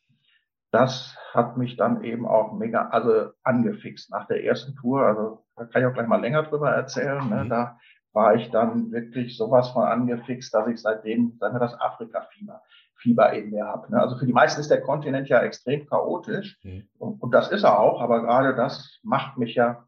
[0.70, 5.02] das hat mich dann eben auch mega, also angefixt nach der ersten Tour.
[5.02, 7.28] Also da kann ich auch gleich mal länger drüber erzählen.
[7.28, 7.44] Ne?
[7.44, 7.48] Mhm.
[7.48, 7.78] Da
[8.12, 12.62] war ich dann wirklich sowas von angefixt, dass ich seitdem, sagen wir das Afrika-Fieber,
[12.96, 13.90] Fieber in mir habe.
[13.90, 14.00] Ne?
[14.00, 16.58] Also für die meisten ist der Kontinent ja extrem chaotisch.
[16.62, 16.88] Mhm.
[16.98, 19.84] Und, und, das ist er auch, aber gerade das macht mich ja,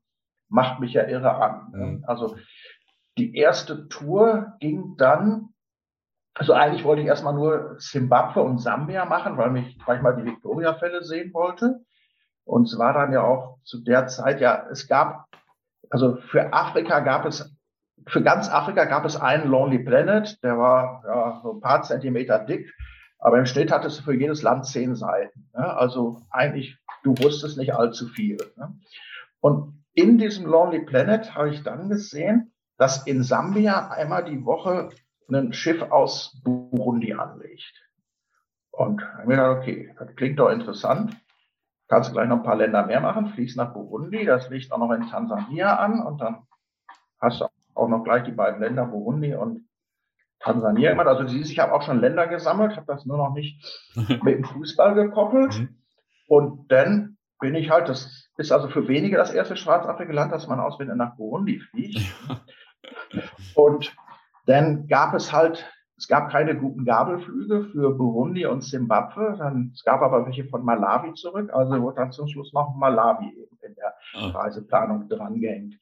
[0.49, 1.73] macht mich ja irre an.
[1.73, 1.87] Ne?
[1.87, 2.05] Mhm.
[2.07, 2.37] Also
[3.19, 5.51] die erste Tour ging dann
[6.39, 10.17] also eigentlich wollte ich erstmal nur Zimbabwe und Sambia machen, weil, mich, weil ich mal
[10.17, 11.81] die Victoria-Fälle sehen wollte.
[12.45, 15.25] Und es war dann ja auch zu der Zeit, ja, es gab,
[15.89, 17.57] also für Afrika gab es,
[18.07, 22.39] für ganz Afrika gab es einen Lonely Planet, der war ja, so ein paar Zentimeter
[22.41, 22.71] dick,
[23.19, 25.49] aber im Schnitt hattest du für jedes Land zehn Seiten.
[25.55, 25.65] Ne?
[25.75, 28.37] Also eigentlich, du wusstest nicht allzu viel.
[28.57, 28.79] Ne?
[29.41, 34.91] Und in diesem Lonely Planet habe ich dann gesehen, dass in Sambia einmal die Woche
[35.29, 37.83] ein Schiff aus Burundi anlegt.
[38.71, 41.17] Und ich mir gedacht, okay, das klingt doch interessant.
[41.89, 44.79] Kannst du gleich noch ein paar Länder mehr machen, fliegst nach Burundi, das liegt auch
[44.79, 46.47] noch in Tansania an und dann
[47.21, 49.69] hast du auch noch gleich die beiden Länder Burundi und
[50.41, 51.07] Tansania gemacht.
[51.07, 54.45] Also siehst, ich habe auch schon Länder gesammelt, habe das nur noch nicht mit dem
[54.45, 55.59] Fußball gekoppelt.
[55.59, 55.77] Mhm.
[56.29, 60.47] Und dann bin ich halt, das ist also für wenige das erste schwarzafrika Land, das
[60.49, 62.01] man auswendig nach Burundi fliegt.
[63.55, 63.95] Und
[64.47, 65.67] dann gab es halt
[65.99, 69.37] es gab keine guten Gabelflüge für Burundi und Simbabwe.
[69.39, 71.51] Dann, es gab aber welche von Malawi zurück.
[71.53, 74.29] Also wurde dann zum Schluss noch Malawi eben in der oh.
[74.29, 75.77] Reiseplanung drangehängt.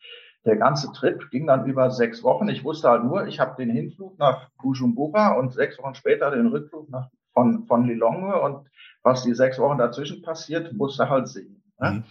[0.45, 2.49] Der ganze Trip ging dann über sechs Wochen.
[2.49, 6.47] Ich wusste halt nur, ich habe den Hinflug nach Bujumbura und sechs Wochen später den
[6.47, 8.69] Rückflug nach, von, von Lilongwe und
[9.03, 11.63] was die sechs Wochen dazwischen passiert, musste halt sehen.
[11.81, 11.91] Ne?
[11.91, 12.05] Mhm.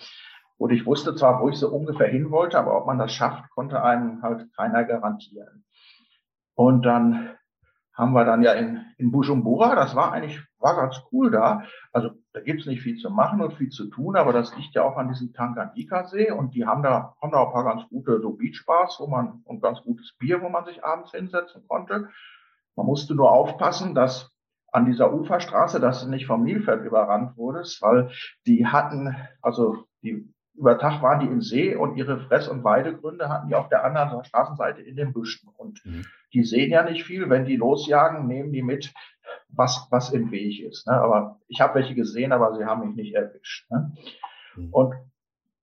[0.57, 3.49] Und ich wusste zwar, wo ich so ungefähr hin wollte, aber ob man das schafft,
[3.51, 5.63] konnte einem halt keiner garantieren.
[6.55, 7.29] Und dann
[7.93, 11.63] haben wir dann ja in, in Bujumbura, das war eigentlich, war ganz cool da.
[11.91, 14.83] Also da gibt's nicht viel zu machen und viel zu tun, aber das liegt ja
[14.83, 18.19] auch an diesem Tanganyika-See und die haben da, haben da auch ein paar ganz gute
[18.19, 22.09] so Beachbars, wo man, und ganz gutes Bier, wo man sich abends hinsetzen konnte.
[22.75, 24.31] Man musste nur aufpassen, dass
[24.71, 28.09] an dieser Uferstraße, dass du nicht vom Nilpferd überrannt wurdest, weil
[28.47, 33.29] die hatten, also die über Tag waren die im See und ihre Fress- und Weidegründe
[33.29, 35.49] hatten die auf der anderen Straßenseite in den Büschen.
[35.57, 36.05] Und mhm.
[36.33, 37.29] die sehen ja nicht viel.
[37.29, 38.93] Wenn die losjagen, nehmen die mit,
[39.49, 40.87] was, was im Weg ist.
[40.87, 40.93] Ne?
[40.93, 43.69] Aber ich habe welche gesehen, aber sie haben mich nicht erwischt.
[43.71, 43.93] Ne?
[44.55, 44.69] Mhm.
[44.71, 44.93] Und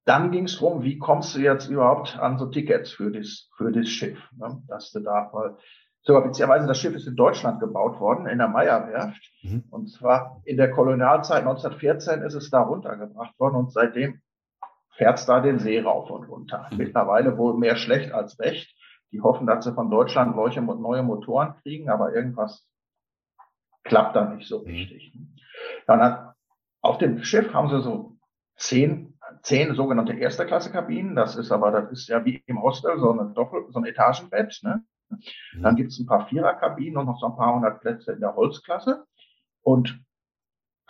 [0.04, 3.70] dann ging es darum, wie kommst du jetzt überhaupt an so Tickets für das, für
[3.70, 4.62] das Schiff, ne?
[4.66, 5.56] dass du da, weil
[6.02, 9.20] sogar beziehungsweise das Schiff ist in Deutschland gebaut worden, in der Meyerwerft.
[9.42, 9.64] Mhm.
[9.70, 14.20] Und zwar in der Kolonialzeit 1914 ist es da runtergebracht worden und seitdem
[15.00, 16.68] fährt da den See rauf und runter.
[16.70, 16.76] Mhm.
[16.76, 18.76] Mittlerweile wohl mehr schlecht als recht.
[19.12, 22.68] Die hoffen, dass sie von Deutschland neue, neue Motoren kriegen, aber irgendwas
[23.82, 24.66] klappt da nicht so mhm.
[24.66, 25.14] richtig.
[25.86, 26.34] Dann
[26.82, 28.18] auf dem Schiff haben sie so
[28.56, 31.16] zehn, zehn sogenannte erste Klasse Kabinen.
[31.16, 34.60] Das ist aber, das ist ja wie im Hostel so, eine Doppel, so ein Etagenbett.
[34.62, 34.84] Ne?
[35.08, 35.62] Mhm.
[35.62, 38.36] Dann gibt es ein paar Viererkabinen und noch so ein paar hundert Plätze in der
[38.36, 39.06] Holzklasse.
[39.62, 39.98] Und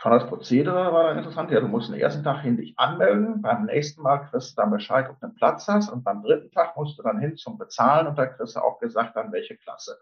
[0.00, 1.50] Schon das Prozedere war dann interessant.
[1.50, 3.42] Ja, du musst den ersten Tag hin dich anmelden.
[3.42, 5.90] Beim nächsten Mal kriegst du dann Bescheid, ob du einen Platz hast.
[5.90, 8.06] Und beim dritten Tag musst du dann hin zum Bezahlen.
[8.06, 9.98] Und da kriegst du auch gesagt, dann welche Klasse.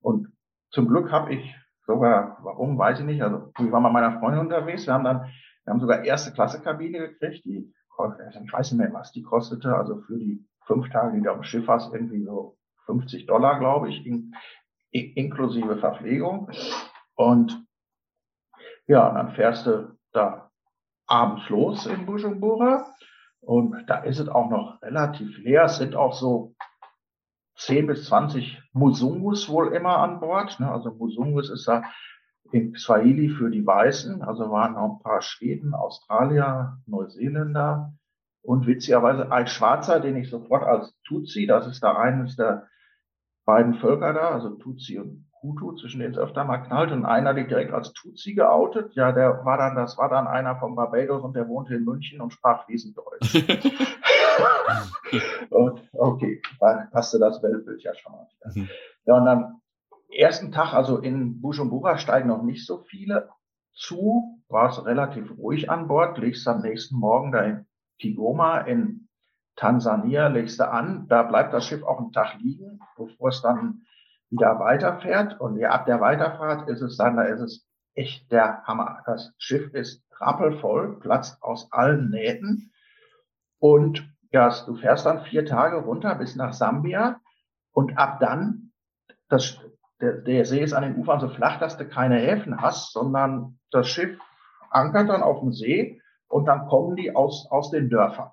[0.00, 0.28] Und
[0.70, 1.52] zum Glück habe ich
[1.84, 3.22] sogar, warum, weiß ich nicht.
[3.22, 4.86] Also, ich war mit meiner Freundin unterwegs.
[4.86, 5.22] Wir haben dann,
[5.64, 7.74] wir haben sogar erste Klasse Kabine gekriegt, die,
[8.44, 9.74] ich weiß nicht mehr, was die kostete.
[9.74, 13.58] Also für die fünf Tage, die du auf dem Schiff hast, irgendwie so 50 Dollar,
[13.58, 14.32] glaube ich, in,
[14.92, 16.52] in, inklusive Verpflegung.
[17.16, 17.66] Und
[18.90, 20.50] ja, und dann fährst du da
[21.06, 22.92] abends los in Bujumbura
[23.40, 25.66] und da ist es auch noch relativ leer.
[25.66, 26.56] Es sind auch so
[27.58, 30.58] 10 bis 20 Musungus wohl immer an Bord.
[30.58, 30.68] Ne?
[30.68, 31.84] Also Musungus ist da
[32.50, 34.22] in Swahili für die Weißen.
[34.22, 37.92] Also waren noch ein paar Schweden, Australier, Neuseeländer
[38.42, 42.66] und witzigerweise ein Schwarzer, den ich sofort als Tutsi, das ist da eines der
[43.44, 47.34] beiden Völker da, also Tutsi und Hutu, zwischen denen es öfter mal knallt und einer
[47.34, 48.94] die direkt als Tutsi geoutet.
[48.94, 52.20] Ja, der war dann, das war dann einer von Barbados und der wohnte in München
[52.20, 53.34] und sprach fließend Deutsch.
[55.50, 58.26] und okay, dann passte das Weltbild ja schon mal.
[58.54, 58.68] Mhm.
[59.04, 59.60] Ja, und am
[60.12, 63.30] ersten Tag, also in Bujumbura steigen noch nicht so viele
[63.72, 67.66] zu, war es relativ ruhig an Bord, legst am nächsten Morgen da in
[67.98, 69.08] Kigoma in
[69.56, 73.82] Tansania, legst du an, da bleibt das Schiff auch einen Tag liegen, bevor es dann
[74.30, 75.40] wieder weiterfährt.
[75.40, 79.02] Und ja, ab der Weiterfahrt ist es dann, da ist es echt der Hammer.
[79.06, 82.72] Das Schiff ist rappelvoll, platzt aus allen Nähten.
[83.58, 87.20] Und ja, du fährst dann vier Tage runter bis nach Sambia.
[87.72, 88.72] Und ab dann,
[89.28, 89.58] das,
[90.00, 93.58] der, der See ist an den Ufern so flach, dass du keine Häfen hast, sondern
[93.70, 94.18] das Schiff
[94.70, 98.30] ankert dann auf dem See und dann kommen die aus, aus den Dörfern.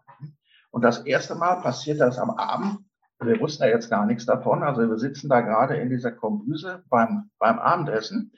[0.70, 2.80] Und das erste Mal passiert das am Abend,
[3.20, 4.64] wir wussten ja jetzt gar nichts davon.
[4.64, 8.34] Also wir sitzen da gerade in dieser Kombüse beim, beim Abendessen.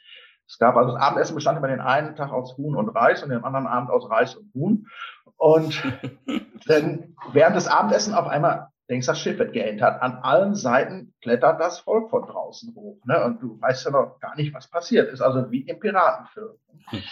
[0.47, 3.29] Es gab also das Abendessen bestand immer den einen Tag aus Huhn und Reis und
[3.29, 4.87] den anderen Abend aus Reis und Huhn.
[5.37, 5.83] Und
[6.67, 10.01] dann während des Abendessen auf einmal denkst, das Schiff wird geentert.
[10.01, 12.97] An allen Seiten klettert das Volk von draußen hoch.
[13.05, 13.23] Ne?
[13.23, 15.21] Und du weißt ja noch gar nicht, was passiert ist.
[15.21, 16.55] Also wie im Piratenfilm.
[16.89, 17.03] Hm.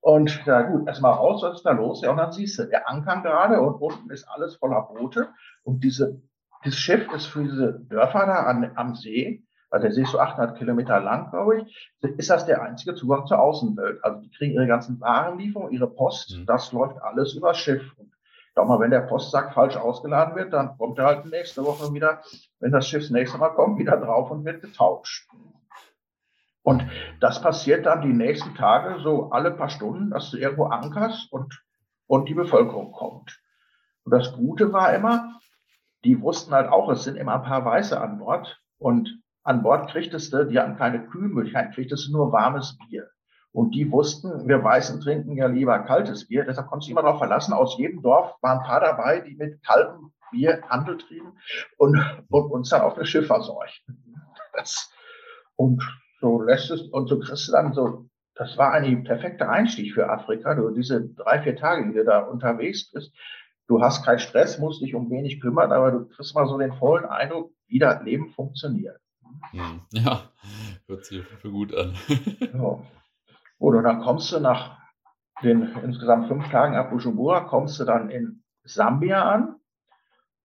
[0.00, 2.02] Und ja gut, erstmal raus, was ist da los?
[2.02, 5.28] Ja, und dann siehst du, der Ankern gerade und unten ist alles voller Boote.
[5.62, 6.20] Und diese
[6.64, 10.18] das Schiff ist für diese Dörfer da an, am See, also der See ist so
[10.18, 14.04] 800 Kilometer lang, glaube ich, ist das der einzige Zugang zur Außenwelt.
[14.04, 16.46] Also die kriegen ihre ganzen Warenlieferungen, ihre Post, mhm.
[16.46, 17.82] das läuft alles übers Schiff.
[17.96, 18.12] Und
[18.54, 22.20] ich mal, wenn der Postsack falsch ausgeladen wird, dann kommt er halt nächste Woche wieder,
[22.60, 25.26] wenn das Schiff das nächste Mal kommt, wieder drauf und wird getauscht.
[26.62, 26.86] Und
[27.20, 31.62] das passiert dann die nächsten Tage so alle paar Stunden, dass du irgendwo ankerst und,
[32.06, 33.40] und die Bevölkerung kommt.
[34.04, 35.40] Und das Gute war immer,
[36.04, 38.60] die wussten halt auch, es sind immer ein paar Weiße an Bord.
[38.78, 43.08] Und an Bord kriegtest du, die hatten keine Kühlmöglichkeit, kriegtest du nur warmes Bier.
[43.52, 46.44] Und die wussten, wir Weißen trinken ja lieber kaltes Bier.
[46.44, 49.62] Deshalb konntest du immer darauf verlassen, aus jedem Dorf waren ein paar dabei, die mit
[49.62, 51.34] kaltem Bier Handel trieben
[51.76, 54.02] und, und uns dann auf das Schiff versorgten.
[54.54, 54.90] Das,
[55.56, 55.82] und
[56.20, 59.92] so lässt es, und so kriegst du dann so, das war eigentlich ein perfekter Einstieg
[59.92, 60.54] für Afrika.
[60.54, 63.14] Du, diese drei, vier Tage, die du da unterwegs bist,
[63.68, 66.72] du hast keinen Stress, musst dich um wenig kümmern, aber du kriegst mal so den
[66.74, 69.00] vollen Eindruck, wie das Leben funktioniert.
[69.50, 70.22] Hm, ja,
[70.86, 71.94] hört sich für gut an.
[72.40, 72.78] ja.
[73.58, 74.78] Gut, und dann kommst du nach
[75.42, 79.56] den insgesamt fünf Tagen ab Bujumbura, kommst du dann in Sambia an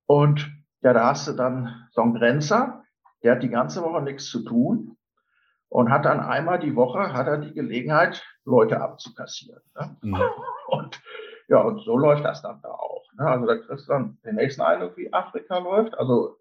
[0.05, 0.49] und
[0.81, 2.83] ja, da hast du dann so einen Grenzer,
[3.23, 4.97] der hat die ganze Woche nichts zu tun
[5.69, 9.61] und hat dann einmal die Woche hat er die Gelegenheit, Leute abzukassieren.
[9.75, 9.97] Ne?
[10.01, 10.21] Mhm.
[10.67, 11.01] Und
[11.47, 13.03] ja, und so läuft das dann da auch.
[13.17, 13.25] Ne?
[13.25, 15.97] Also da kriegst du dann den nächsten Eindruck, wie Afrika läuft.
[15.97, 16.37] Also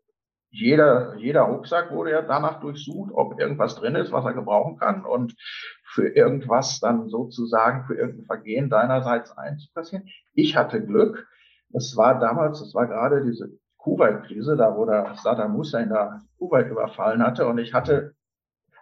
[0.50, 5.04] jeder, jeder Rucksack wurde ja danach durchsucht, ob irgendwas drin ist, was er gebrauchen kann
[5.04, 5.36] und
[5.84, 10.08] für irgendwas dann sozusagen für irgendein Vergehen deinerseits einzukassieren.
[10.34, 11.26] Ich hatte Glück.
[11.72, 16.68] Es war damals, es war gerade diese Kuwait-Krise, da wo der Saddam Hussein da Kuwait
[16.68, 18.14] überfallen hatte und ich hatte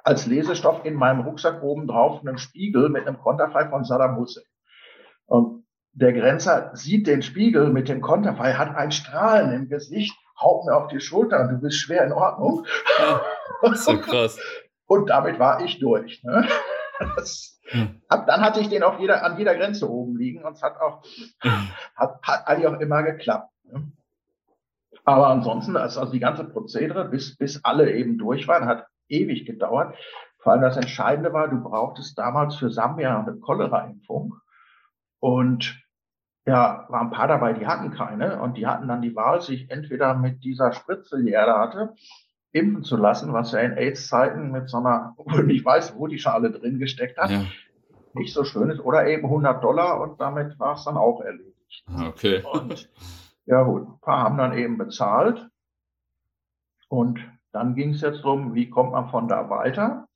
[0.02, 4.44] als Lesestoff in meinem Rucksack oben drauf einen Spiegel mit einem Konterfei von Saddam Hussein.
[5.26, 5.63] Und
[5.94, 10.76] der Grenzer sieht den Spiegel mit dem Konterfei, hat ein Strahlen im Gesicht, haut mir
[10.76, 12.66] auf die Schulter und du bist schwer in Ordnung.
[12.98, 14.38] Ja, so krass.
[14.87, 16.22] und damit war ich durch.
[16.24, 16.46] Ne?
[17.16, 17.61] Das,
[18.09, 20.80] ab dann hatte ich den auf jeder, an jeder Grenze oben liegen und es hat
[20.80, 21.02] auch,
[21.96, 23.50] hat, hat eigentlich auch immer geklappt.
[23.64, 23.92] Ne?
[25.04, 29.96] Aber ansonsten, also die ganze Prozedere, bis, bis alle eben durch waren, hat ewig gedauert.
[30.38, 34.35] Vor allem das Entscheidende war, du brauchtest damals für Sambia eine Cholera-Impfung.
[35.20, 35.84] Und
[36.46, 38.40] ja, waren ein paar dabei, die hatten keine.
[38.40, 41.94] Und die hatten dann die Wahl, sich entweder mit dieser Spritze, die er da hatte,
[42.52, 46.18] impfen zu lassen, was ja in AIDS-Zeiten mit so einer, obwohl ich weiß, wo die
[46.18, 47.44] schon alle drin gesteckt hat, ja.
[48.12, 48.80] nicht so schön ist.
[48.80, 51.85] Oder eben 100 Dollar und damit war es dann auch erledigt.
[52.09, 52.44] Okay.
[52.52, 52.90] Und
[53.46, 55.48] ja gut, ein paar haben dann eben bezahlt.
[56.88, 57.20] Und
[57.52, 60.07] dann ging es jetzt darum, wie kommt man von da weiter.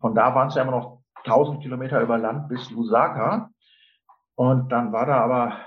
[0.00, 3.50] Von da waren es ja immer noch 1000 Kilometer über Land bis Lusaka.
[4.36, 5.58] Und dann war da aber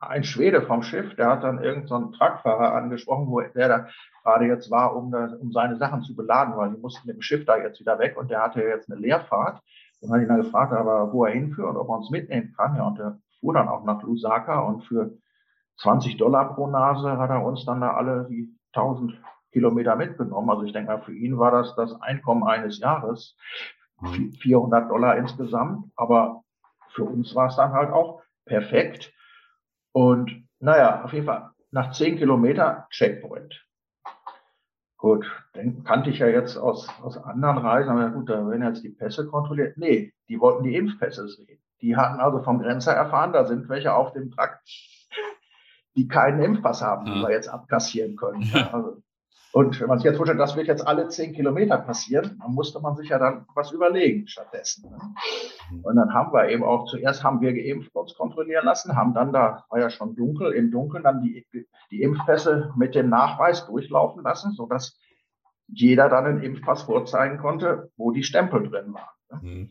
[0.00, 3.86] ein Schwede vom Schiff, der hat dann irgendeinen so Truckfahrer angesprochen, wo der da
[4.22, 7.22] gerade jetzt war, um, da, um seine Sachen zu beladen, weil die mussten mit dem
[7.22, 9.60] Schiff da jetzt wieder weg und der hatte jetzt eine Leerfahrt.
[10.00, 12.52] Und dann hat ihn dann gefragt, aber wo er hinführt und ob er uns mitnehmen
[12.56, 12.76] kann.
[12.76, 15.16] Ja, und der fuhr dann auch nach Lusaka und für
[15.78, 19.18] 20 Dollar pro Nase hat er uns dann da alle die 1000
[19.52, 20.50] Kilometer mitgenommen.
[20.50, 23.36] Also ich denke mal, für ihn war das das Einkommen eines Jahres.
[24.40, 24.88] 400 mhm.
[24.88, 25.90] Dollar insgesamt.
[25.96, 26.42] Aber
[26.90, 28.13] für uns war es dann halt auch
[28.44, 29.12] perfekt.
[29.92, 33.64] Und naja, auf jeden Fall nach 10 Kilometer Checkpoint.
[34.96, 38.82] Gut, den kannte ich ja jetzt aus, aus anderen Reisen, aber gut, da werden jetzt
[38.82, 39.76] die Pässe kontrolliert.
[39.76, 41.60] Nee, die wollten die Impfpässe sehen.
[41.82, 44.66] Die hatten also vom Grenzer erfahren, da sind welche auf dem Trakt,
[45.96, 48.50] die keinen Impfpass haben, die wir jetzt abkassieren können.
[48.72, 49.02] Also,
[49.54, 52.80] und wenn man sich jetzt vorstellt, das wird jetzt alle zehn Kilometer passieren, dann musste
[52.80, 54.90] man sich ja dann was überlegen stattdessen.
[54.90, 54.98] Ne?
[55.70, 55.84] Mhm.
[55.84, 59.32] Und dann haben wir eben auch, zuerst haben wir geimpft uns kontrollieren lassen, haben dann,
[59.32, 61.46] da war ja schon dunkel, im Dunkeln dann die,
[61.92, 64.98] die Impfpässe mit dem Nachweis durchlaufen lassen, sodass
[65.68, 69.14] jeder dann einen Impfpass vorzeigen konnte, wo die Stempel drin waren.
[69.30, 69.38] Ne?
[69.40, 69.70] Mhm.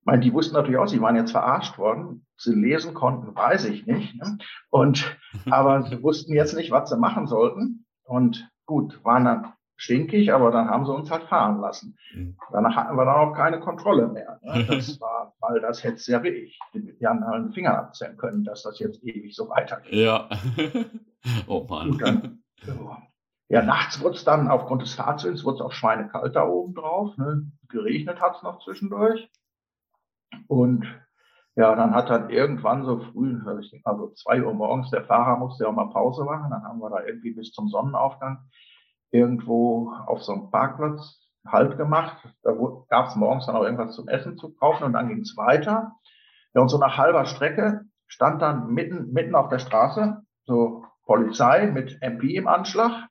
[0.00, 2.26] Ich meine, die wussten natürlich auch, sie waren jetzt verarscht worden.
[2.36, 4.14] Sie lesen konnten, weiß ich nicht.
[4.14, 4.36] Ne?
[4.68, 5.16] Und,
[5.50, 7.86] aber sie wussten jetzt nicht, was sie machen sollten.
[8.04, 11.98] Und gut, waren dann stinkig, aber dann haben sie uns halt fahren lassen.
[12.14, 12.36] Mhm.
[12.52, 14.38] Danach hatten wir dann auch keine Kontrolle mehr.
[14.42, 14.64] Ne?
[14.68, 16.58] Das war, weil das hätte sehr ich.
[16.72, 19.92] Die haben halt einen Finger abzählen können, dass das jetzt ewig so weitergeht.
[19.92, 20.28] Ja.
[21.46, 21.98] oh Mann.
[21.98, 22.42] Dann,
[23.48, 27.16] ja, nachts wurde es dann, aufgrund des Fahrzeugs, wurde es auch schweinekalt da oben drauf.
[27.18, 27.50] Ne?
[27.68, 29.28] Geregnet hat es noch zwischendurch.
[30.46, 30.86] Und
[31.54, 33.38] ja, dann hat dann irgendwann so früh,
[33.84, 36.50] also zwei Uhr morgens, der Fahrer musste ja auch mal Pause machen.
[36.50, 38.38] Dann haben wir da irgendwie bis zum Sonnenaufgang
[39.10, 42.16] irgendwo auf so einem Parkplatz Halt gemacht.
[42.44, 42.52] Da
[42.88, 45.92] gab es morgens dann auch irgendwas zum Essen zu kaufen und dann ging es weiter.
[46.54, 51.66] Ja, und so nach halber Strecke stand dann mitten, mitten auf der Straße so Polizei
[51.66, 53.08] mit MP im Anschlag.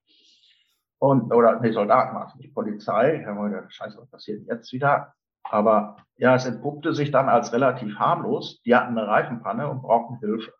[0.97, 3.21] Und, oder, nee, Soldaten war es nicht, Polizei.
[3.21, 5.13] Ja, scheiße, was passiert jetzt wieder?
[5.43, 8.61] Aber ja, es entpuppte sich dann als relativ harmlos.
[8.63, 10.53] Die hatten eine Reifenpanne und brauchten Hilfe.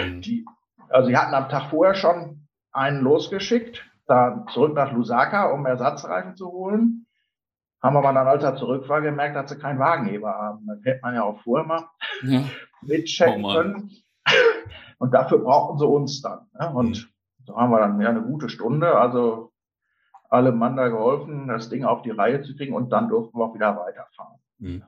[0.00, 0.20] Mhm.
[0.22, 0.46] Die,
[0.88, 6.36] also sie hatten am Tag vorher schon einen losgeschickt, da zurück nach Lusaka, um Ersatzreifen
[6.36, 7.06] zu holen.
[7.82, 10.66] Haben aber dann, als er zurück war, gemerkt, dass sie keinen Wagenheber haben.
[10.66, 11.84] Das hätte man ja auch vorher mal
[12.22, 12.42] ja.
[12.82, 13.90] mitchecken oh können.
[14.98, 16.46] Und dafür brauchten sie uns dann.
[16.58, 16.70] Ne?
[16.70, 17.44] Und mhm.
[17.44, 18.96] so haben wir dann ja eine gute Stunde.
[18.96, 19.52] Also
[20.30, 23.44] alle Mann da geholfen, das Ding auf die Reihe zu kriegen und dann durften wir
[23.44, 24.38] auch wieder weiterfahren.
[24.58, 24.84] Mhm.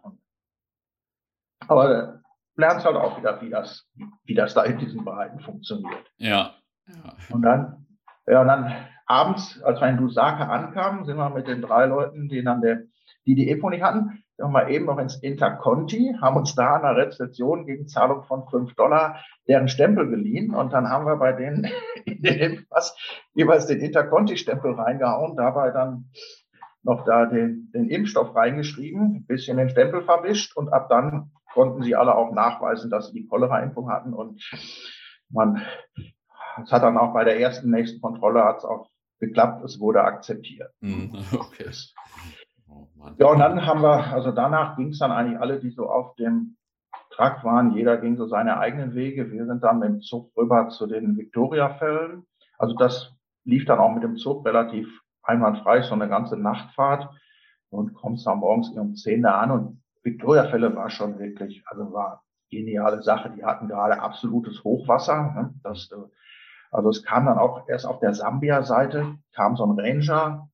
[1.67, 2.23] Aber du
[2.57, 3.89] lernst halt auch wieder, wie das,
[4.25, 6.11] wie das da in diesen Bereichen funktioniert.
[6.17, 6.55] Ja.
[6.87, 7.15] ja.
[7.31, 7.87] Und dann,
[8.27, 8.75] ja, und dann
[9.07, 12.85] abends, als wir in Lusaka ankamen, sind wir mit den drei Leuten, die dann der,
[13.27, 16.77] die die Info nicht hatten, sind wir mal eben noch ins Interconti, haben uns da
[16.77, 21.17] an der Rezeption gegen Zahlung von fünf Dollar deren Stempel geliehen und dann haben wir
[21.17, 21.67] bei denen
[22.05, 22.97] in den Impfpass
[23.35, 26.11] jeweils den Interconti-Stempel reingehauen, dabei dann
[26.85, 31.83] noch da den, den Impfstoff reingeschrieben, ein bisschen den Stempel verwischt und ab dann konnten
[31.83, 34.41] sie alle auch nachweisen, dass sie die Cholera-Impfung hatten und
[35.31, 35.63] man,
[36.63, 40.05] es hat dann auch bei der ersten nächsten Kontrolle hat es auch geklappt, es wurde
[40.05, 40.71] akzeptiert.
[40.79, 41.71] Mhm, okay.
[43.19, 46.15] Ja, und dann haben wir, also danach ging es dann eigentlich alle, die so auf
[46.17, 46.57] dem
[47.11, 49.31] Trakt waren, jeder ging so seine eigenen Wege.
[49.31, 52.27] Wir sind dann mit dem Zug rüber zu den Victoria-Fällen.
[52.59, 53.13] Also das
[53.45, 54.89] lief dann auch mit dem Zug relativ
[55.23, 57.09] einwandfrei, so eine ganze Nachtfahrt
[57.71, 62.23] und kommst dann morgens um 10 da an und Victoria-Fälle war schon wirklich, also war
[62.51, 63.31] geniale Sache.
[63.37, 65.33] Die hatten gerade absolutes Hochwasser.
[65.35, 65.55] Ne?
[65.63, 65.97] Das, äh,
[66.71, 70.49] also es kam dann auch erst auf der Sambia-Seite, kam so ein Ranger,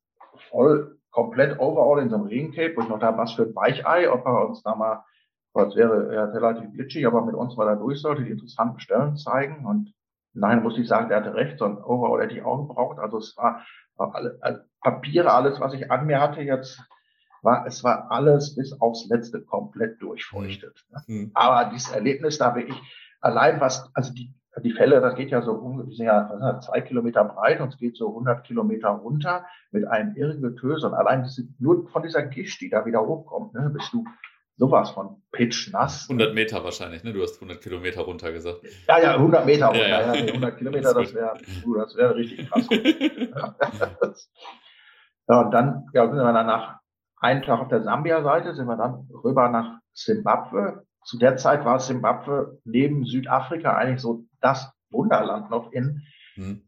[0.50, 4.10] voll komplett overall in so einem Regencape, wo ich noch da was für ein Weichei,
[4.10, 5.04] ob er uns da mal,
[5.54, 9.16] das wäre ja relativ glitschig, aber mit uns mal da durch sollte, die interessanten Stellen
[9.16, 9.64] zeigen.
[9.64, 9.94] Und
[10.32, 12.98] nein, muss ich sagen, der hatte recht, so ein Overall hätte ich auch gebraucht.
[12.98, 16.82] Also es war, war alle, also Papiere, alles, was ich an mir hatte jetzt,
[17.42, 20.84] war, es war alles bis aufs Letzte komplett durchfeuchtet.
[21.06, 21.30] Mhm.
[21.34, 22.80] Aber dieses Erlebnis da wirklich,
[23.20, 27.60] allein was, also die, die Fälle, das geht ja so ungefähr ja, zwei Kilometer breit
[27.60, 31.88] und es geht so 100 Kilometer runter mit einem irren Getöse und allein diese, nur
[31.88, 34.04] von dieser Gischt, die da wieder hochkommt, ne, bist du
[34.56, 36.08] sowas von pitchnass.
[36.08, 37.12] 100 Meter wahrscheinlich, ne?
[37.12, 38.60] Du hast 100 Kilometer runter gesagt.
[38.86, 39.88] Ja, ja, 100 Meter runter.
[39.88, 40.22] Ja, ja.
[40.22, 41.36] 100 Kilometer, das wäre
[41.76, 42.68] das wäre richtig krass.
[45.28, 46.78] ja, und dann ja, sind wir dann nach
[47.16, 51.78] einen Tag auf der Sambia-Seite, sind wir dann rüber nach Simbabwe zu der Zeit war
[51.80, 56.02] Simbabwe neben Südafrika eigentlich so das Wunderland noch in,
[56.34, 56.62] hm.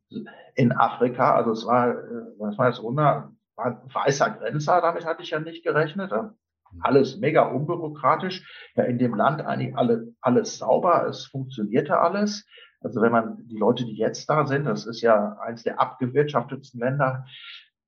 [0.55, 1.35] in Afrika.
[1.35, 1.95] Also es war,
[2.39, 6.11] was äh, war das Wunder, war ein weißer Grenzer, damit hatte ich ja nicht gerechnet.
[6.11, 6.31] Hm.
[6.81, 8.71] Alles mega unbürokratisch.
[8.75, 11.07] Ja, in dem Land eigentlich alle, alles sauber.
[11.07, 12.47] Es funktionierte alles.
[12.81, 16.81] Also wenn man die Leute, die jetzt da sind, das ist ja eines der abgewirtschaftetsten
[16.81, 17.27] Länder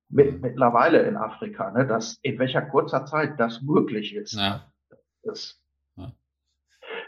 [0.07, 0.41] mit, hm.
[0.41, 4.33] mittlerweile in Afrika, ne, dass in welcher kurzer Zeit das möglich ist.
[4.33, 4.71] Ja.
[5.23, 5.59] Das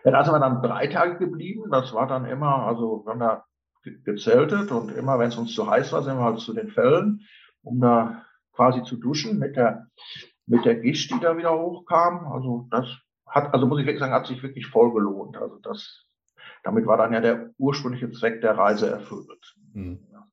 [0.04, 1.70] ja, da sind wir dann drei Tage geblieben.
[1.72, 3.46] Das war dann immer, also wir haben da
[3.84, 7.22] gezeltet und immer, wenn es uns zu heiß war, sind wir halt zu den Fällen,
[7.64, 9.88] um da quasi zu duschen mit der,
[10.46, 12.32] mit der Gischt, die da wieder hochkam.
[12.32, 12.88] Also das
[13.26, 15.38] hat, also muss ich wirklich sagen, hat sich wirklich voll gelohnt.
[15.38, 16.06] Also das,
[16.64, 19.56] damit war dann ja der ursprüngliche Zweck der Reise erfüllt.
[19.74, 20.08] Mhm.
[20.12, 20.28] Ja.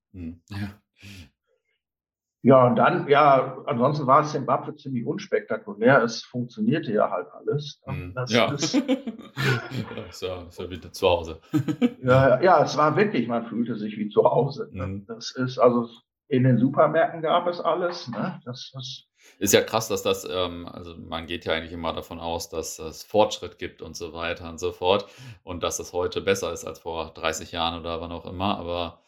[2.49, 2.67] Ja.
[2.67, 6.03] Und dann, ja, ansonsten war es Zimbabwe ziemlich unspektakulär.
[6.03, 7.81] Es funktionierte ja halt alles.
[7.87, 8.13] Mhm.
[8.15, 8.53] Das ja.
[8.53, 8.75] Ist,
[10.09, 11.41] ist, ja, ist ja wieder zu Hause.
[12.03, 14.71] ja, ja, es war wirklich, man fühlte sich wie zu Hause.
[14.73, 15.05] Mhm.
[15.07, 15.89] Das ist, also
[16.29, 18.09] in den Supermärkten gab es alles.
[18.09, 18.41] Ne?
[18.47, 19.05] Das, das
[19.39, 22.79] ist ja krass, dass das, ähm, also man geht ja eigentlich immer davon aus, dass
[22.79, 25.07] es Fortschritt gibt und so weiter und so fort
[25.45, 29.03] und dass es heute besser ist als vor 30 Jahren oder wann auch immer, aber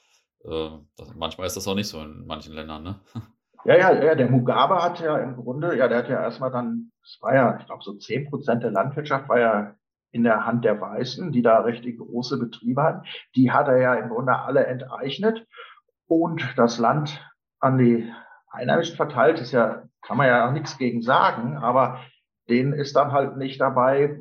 [0.45, 3.01] äh, das, manchmal ist das auch nicht so in manchen Ländern, ne?
[3.67, 6.93] Ja, ja, ja, der Mugabe hat ja im Grunde, ja, der hat ja erstmal dann,
[7.03, 9.75] es war ja, ich glaube, so zehn Prozent der Landwirtschaft war ja
[10.13, 13.07] in der Hand der Weißen, die da richtig große Betriebe hatten.
[13.37, 15.47] Die hat er ja im Grunde alle enteignet
[16.07, 17.23] und das Land
[17.61, 18.11] an die
[18.51, 22.01] Einheimischen verteilt, ist ja, kann man ja auch nichts gegen sagen, aber
[22.49, 24.19] denen ist dann halt nicht dabei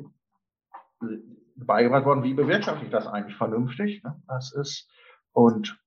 [1.56, 4.02] beigebracht worden, wie bewirtschafte ich das eigentlich vernünftig.
[4.04, 4.22] Ne?
[4.28, 4.88] Das ist,
[5.32, 5.78] und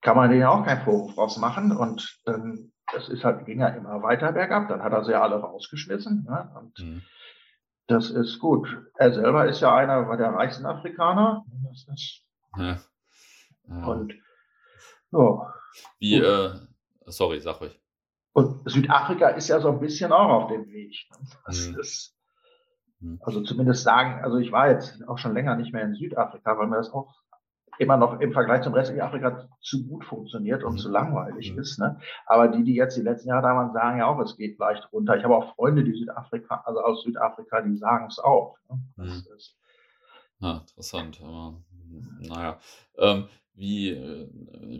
[0.00, 1.76] kann man denen ja auch keinen Vorwurf draus machen.
[1.76, 4.68] Und dann, das ist halt, ging ja immer weiter bergab.
[4.68, 6.24] Dann hat er sie alle rausgeschmissen.
[6.28, 6.50] Ne?
[6.58, 7.02] Und mhm.
[7.86, 8.68] das ist gut.
[8.96, 11.44] Er selber ist ja einer der reichsten Afrikaner.
[12.56, 12.78] Ja.
[13.68, 13.84] Ja.
[13.84, 14.14] Und
[15.10, 15.54] ja.
[15.98, 16.50] Wie, äh,
[17.06, 17.78] sorry, sag ruhig.
[18.32, 20.94] Und Südafrika ist ja so ein bisschen auch auf dem Weg.
[21.10, 21.28] Ne?
[21.46, 21.80] Das mhm.
[21.80, 22.16] ist,
[23.00, 23.20] mhm.
[23.24, 26.68] also zumindest sagen, also ich war jetzt auch schon länger nicht mehr in Südafrika, weil
[26.68, 27.14] mir das auch
[27.78, 30.78] immer noch im Vergleich zum restlichen Afrika zu gut funktioniert und mhm.
[30.78, 31.58] zu langweilig mhm.
[31.60, 31.78] ist.
[31.78, 32.00] Ne?
[32.26, 34.92] Aber die, die jetzt die letzten Jahre da waren, sagen ja auch, es geht leicht
[34.92, 35.16] runter.
[35.16, 38.56] Ich habe auch Freunde, die Südafrika, also aus Südafrika, die sagen es auch.
[38.68, 38.80] Ne?
[38.96, 39.24] Mhm.
[40.40, 41.20] Ja, interessant.
[41.22, 41.54] Aber,
[42.20, 42.58] naja.
[42.96, 44.28] Ähm, wie, äh,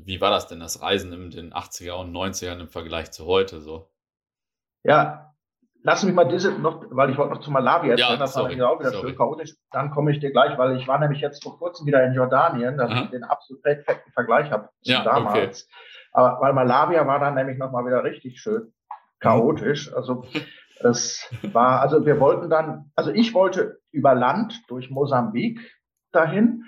[0.04, 3.60] wie war das denn, das Reisen in den 80er und 90ern im Vergleich zu heute
[3.60, 3.90] so?
[4.84, 5.34] Ja,
[5.82, 8.58] Lass mich mal diese noch, weil ich wollte noch zu Malawi erzählen, ja, das sorry,
[8.58, 9.08] war auch wieder sorry.
[9.08, 9.54] schön chaotisch.
[9.70, 12.76] Dann komme ich dir gleich, weil ich war nämlich jetzt vor kurzem wieder in Jordanien,
[12.76, 13.02] dass Aha.
[13.04, 15.64] ich den absolut perfekten Vergleich habe zu ja, damals.
[15.64, 15.74] Okay.
[16.12, 18.72] Aber weil Malawi war dann nämlich nochmal wieder richtig schön
[19.20, 19.92] chaotisch.
[19.94, 20.24] Also
[20.80, 25.60] es war, also wir wollten dann, also ich wollte über Land durch Mosambik
[26.12, 26.64] dahin.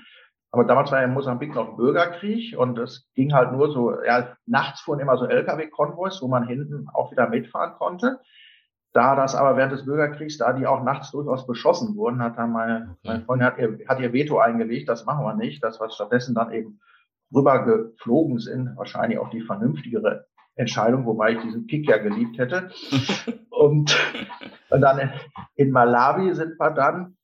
[0.53, 4.37] Aber damals war ja in Mosambik noch Bürgerkrieg und es ging halt nur so, ja,
[4.47, 8.19] nachts fuhren immer so Lkw-Konvois, wo man hinten auch wieder mitfahren konnte.
[8.93, 12.53] Da das aber während des Bürgerkriegs, da die auch nachts durchaus beschossen wurden, hat dann
[12.53, 12.99] meine, okay.
[13.05, 16.35] meine Freundin hat ihr, hat ihr Veto eingelegt, das machen wir nicht, dass wir stattdessen
[16.35, 16.81] dann eben
[17.33, 20.27] rübergeflogen sind, wahrscheinlich auch die vernünftigere
[20.57, 22.71] Entscheidung, wobei ich diesen Kick ja geliebt hätte.
[23.51, 23.97] und,
[24.71, 25.13] und dann
[25.55, 27.17] in Malawi sind wir dann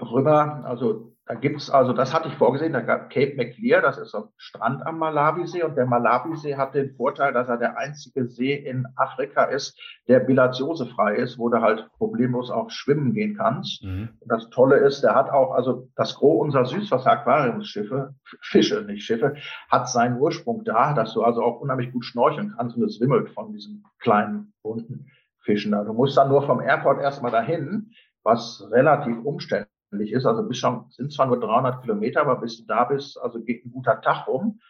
[0.00, 4.14] rüber, also da gibt's also, das hatte ich vorgesehen, da gab Cape Maclear, das ist
[4.14, 8.52] ein Strand am Malawisee und der Malawisee hat den Vorteil, dass er der einzige See
[8.52, 13.82] in Afrika ist, der bilaziosefrei ist, wo du halt problemlos auch schwimmen gehen kannst.
[13.82, 14.10] Mhm.
[14.20, 19.36] Und das Tolle ist, der hat auch, also das Gros unserer Süßwasser-Aquariumsschiffe, Fische, nicht Schiffe,
[19.70, 23.30] hat seinen Ursprung da, dass du also auch unheimlich gut schnorcheln kannst und es wimmelt
[23.30, 25.06] von diesen kleinen bunten
[25.40, 25.72] Fischen.
[25.72, 29.73] Also du musst dann nur vom Airport erstmal dahin, was relativ umständlich
[30.12, 30.26] ist.
[30.26, 33.64] Also bis schon, sind zwar nur 300 Kilometer, aber bis du da bist, also geht
[33.64, 34.60] ein guter Tag rum.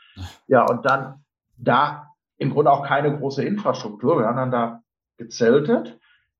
[0.46, 1.24] Ja, und dann
[1.56, 4.18] da im Grunde auch keine große Infrastruktur.
[4.18, 4.82] Wir haben dann da
[5.16, 5.98] gezeltet.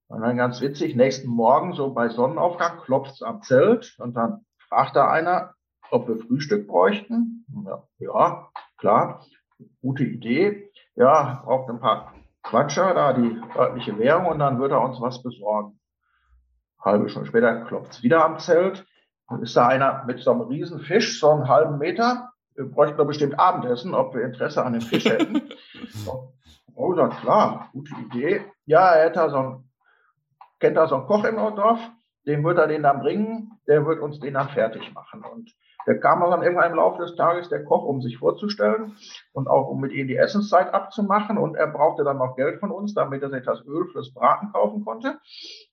[0.09, 4.45] Und dann ganz witzig, nächsten Morgen, so bei Sonnenaufgang, klopft es am Zelt und dann
[4.69, 5.55] fragt da einer,
[5.91, 7.47] ob wir Frühstück bräuchten.
[7.65, 9.25] Ja, ja, klar,
[9.81, 10.71] gute Idee.
[10.95, 12.13] Ja, braucht ein paar
[12.43, 15.81] Quatscher, da die örtliche Währung und dann wird er uns was besorgen
[16.85, 18.87] halbe Stunde später klopft es wieder am Zelt.
[19.29, 22.31] Dann ist da einer mit so einem riesen Fisch, so einen halben Meter.
[22.55, 25.43] Wir bräuchten doch bestimmt Abendessen, ob wir Interesse an dem Fisch hätten.
[26.75, 28.45] oh, dann klar, gute Idee.
[28.67, 29.71] Ja, er hätte da so einen,
[30.61, 31.81] kennt da so einen Koch im Dorf,
[32.27, 35.25] dem wird er den dann bringen, der wird uns den dann fertig machen.
[35.25, 35.55] Und
[35.87, 38.97] der kam dann irgendwann im Laufe des Tages, der Koch, um sich vorzustellen
[39.33, 41.37] und auch um mit ihm die Essenszeit abzumachen.
[41.37, 44.53] Und er brauchte dann noch Geld von uns, damit er sich das Öl fürs Braten
[44.53, 45.19] kaufen konnte.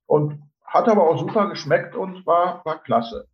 [0.05, 0.41] Und
[0.72, 3.28] hat aber auch super geschmeckt und war, war klasse.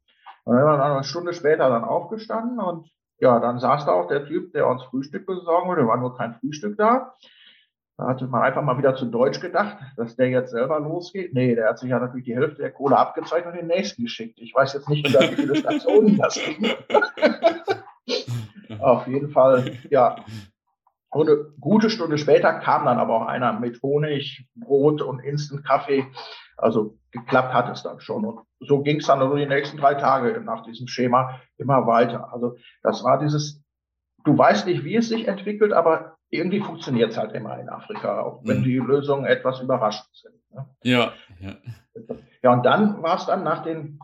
[0.44, 4.08] Und dann sind wir eine Stunde später dann aufgestanden und ja, dann saß da auch
[4.08, 5.88] der Typ, der uns Frühstück besorgen wollte.
[5.88, 7.16] War nur kein Frühstück da.
[7.98, 11.34] Da hatte man einfach mal wieder zu Deutsch gedacht, dass der jetzt selber losgeht.
[11.34, 14.38] Nee, der hat sich ja natürlich die Hälfte der Kohle abgezeigt und den nächsten geschickt.
[14.40, 16.76] Ich weiß jetzt nicht, wie viele Stationen das ging.
[18.80, 20.18] Auf jeden Fall, ja.
[21.10, 26.06] Und eine gute Stunde später kam dann aber auch einer mit Honig, Brot und Instant-Kaffee.
[26.58, 28.26] Also geklappt hat es dann schon.
[28.26, 32.34] Und so ging es dann also die nächsten drei Tage nach diesem Schema immer weiter.
[32.34, 33.64] Also das war dieses,
[34.24, 38.22] du weißt nicht, wie es sich entwickelt, aber irgendwie funktioniert es halt immer in Afrika,
[38.22, 38.64] auch wenn mhm.
[38.64, 40.36] die Lösungen etwas überraschend sind.
[40.52, 40.66] Ne?
[40.84, 41.56] Ja, ja.
[42.44, 44.00] Ja, und dann war es dann nach den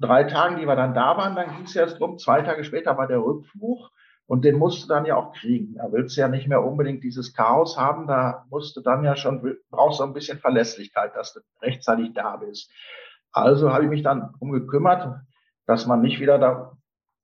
[0.00, 2.64] drei Tagen, die wir dann da waren, dann ging es ja erst drum, zwei Tage
[2.64, 3.90] später war der Rückflug.
[4.30, 5.74] Und den musst du dann ja auch kriegen.
[5.74, 8.06] Da willst du ja nicht mehr unbedingt dieses Chaos haben.
[8.06, 12.36] Da musst du dann ja schon, brauchst du ein bisschen Verlässlichkeit, dass du rechtzeitig da
[12.36, 12.70] bist.
[13.32, 15.20] Also habe ich mich dann drum gekümmert,
[15.66, 16.76] dass man nicht wieder da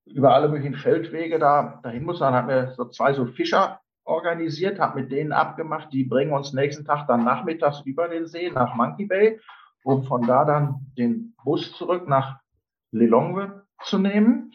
[0.05, 2.19] über alle möglichen Feldwege da dahin muss.
[2.19, 6.55] Dann hat mir so zwei so Fischer organisiert, habe mit denen abgemacht, die bringen uns
[6.55, 9.39] nächsten Tag dann nachmittags über den See nach Monkey Bay,
[9.85, 12.41] um von da dann den Bus zurück nach
[12.91, 14.51] Lilongwe zu nehmen.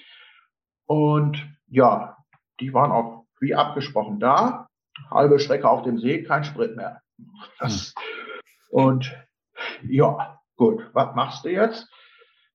[0.85, 2.11] Und ja,
[2.62, 4.68] die waren auch wie abgesprochen da.
[5.09, 7.01] Halbe Strecke auf dem See, kein Sprit mehr.
[7.59, 7.93] Das,
[8.70, 9.14] und
[9.84, 11.89] ja, gut, was machst du jetzt?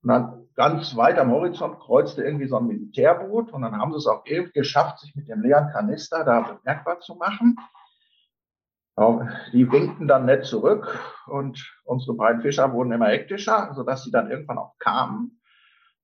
[0.02, 3.98] Und dann ganz weit am Horizont kreuzte irgendwie so ein Militärboot und dann haben sie
[3.98, 7.56] es auch irgendwie geschafft, sich mit dem leeren Kanister da bemerkbar zu machen.
[9.52, 14.30] Die winkten dann nett zurück und unsere beiden Fischer wurden immer hektischer, sodass sie dann
[14.30, 15.40] irgendwann auch kamen.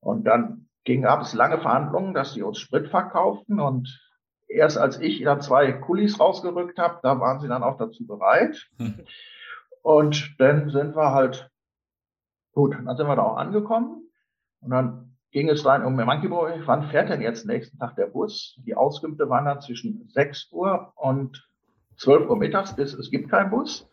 [0.01, 4.01] Und dann ging, gab es lange Verhandlungen, dass sie uns Sprit verkauften und
[4.49, 8.69] erst als ich dann zwei Kulis rausgerückt habe, da waren sie dann auch dazu bereit.
[9.83, 11.51] und dann sind wir halt,
[12.53, 14.09] gut, dann sind wir da auch angekommen
[14.61, 18.07] und dann ging es rein um Monkey Boy, wann fährt denn jetzt nächsten Tag der
[18.07, 18.61] Bus?
[18.67, 21.49] Die Auskünfte waren dann zwischen 6 Uhr und
[21.97, 23.89] 12 Uhr mittags, bis es gibt keinen Bus.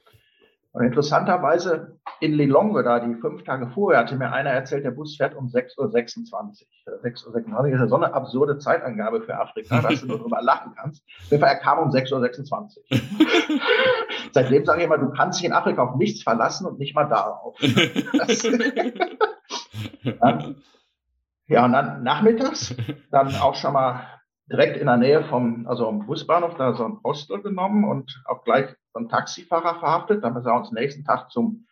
[0.72, 5.16] Und interessanterweise in Lilongwe, da die fünf Tage vorher, hatte mir einer erzählt, der Bus
[5.16, 5.86] fährt um 6.26 Uhr.
[7.04, 10.74] 6.26 Uhr ist ja so eine absurde Zeitangabe für Afrika, dass du nur drüber lachen
[10.76, 11.06] kannst.
[11.30, 12.68] Er kam um 6.26 Uhr.
[14.34, 17.06] Seitdem sage ich immer, du kannst dich in Afrika auf nichts verlassen und nicht mal
[17.06, 17.56] darauf.
[21.48, 22.76] ja, und dann nachmittags,
[23.12, 24.02] dann auch schon mal
[24.52, 28.44] direkt in der Nähe vom, also am Busbahnhof, da so ein Hostel genommen und auch
[28.44, 31.66] gleich so einen Taxifahrer verhaftet, damit er uns nächsten Tag zum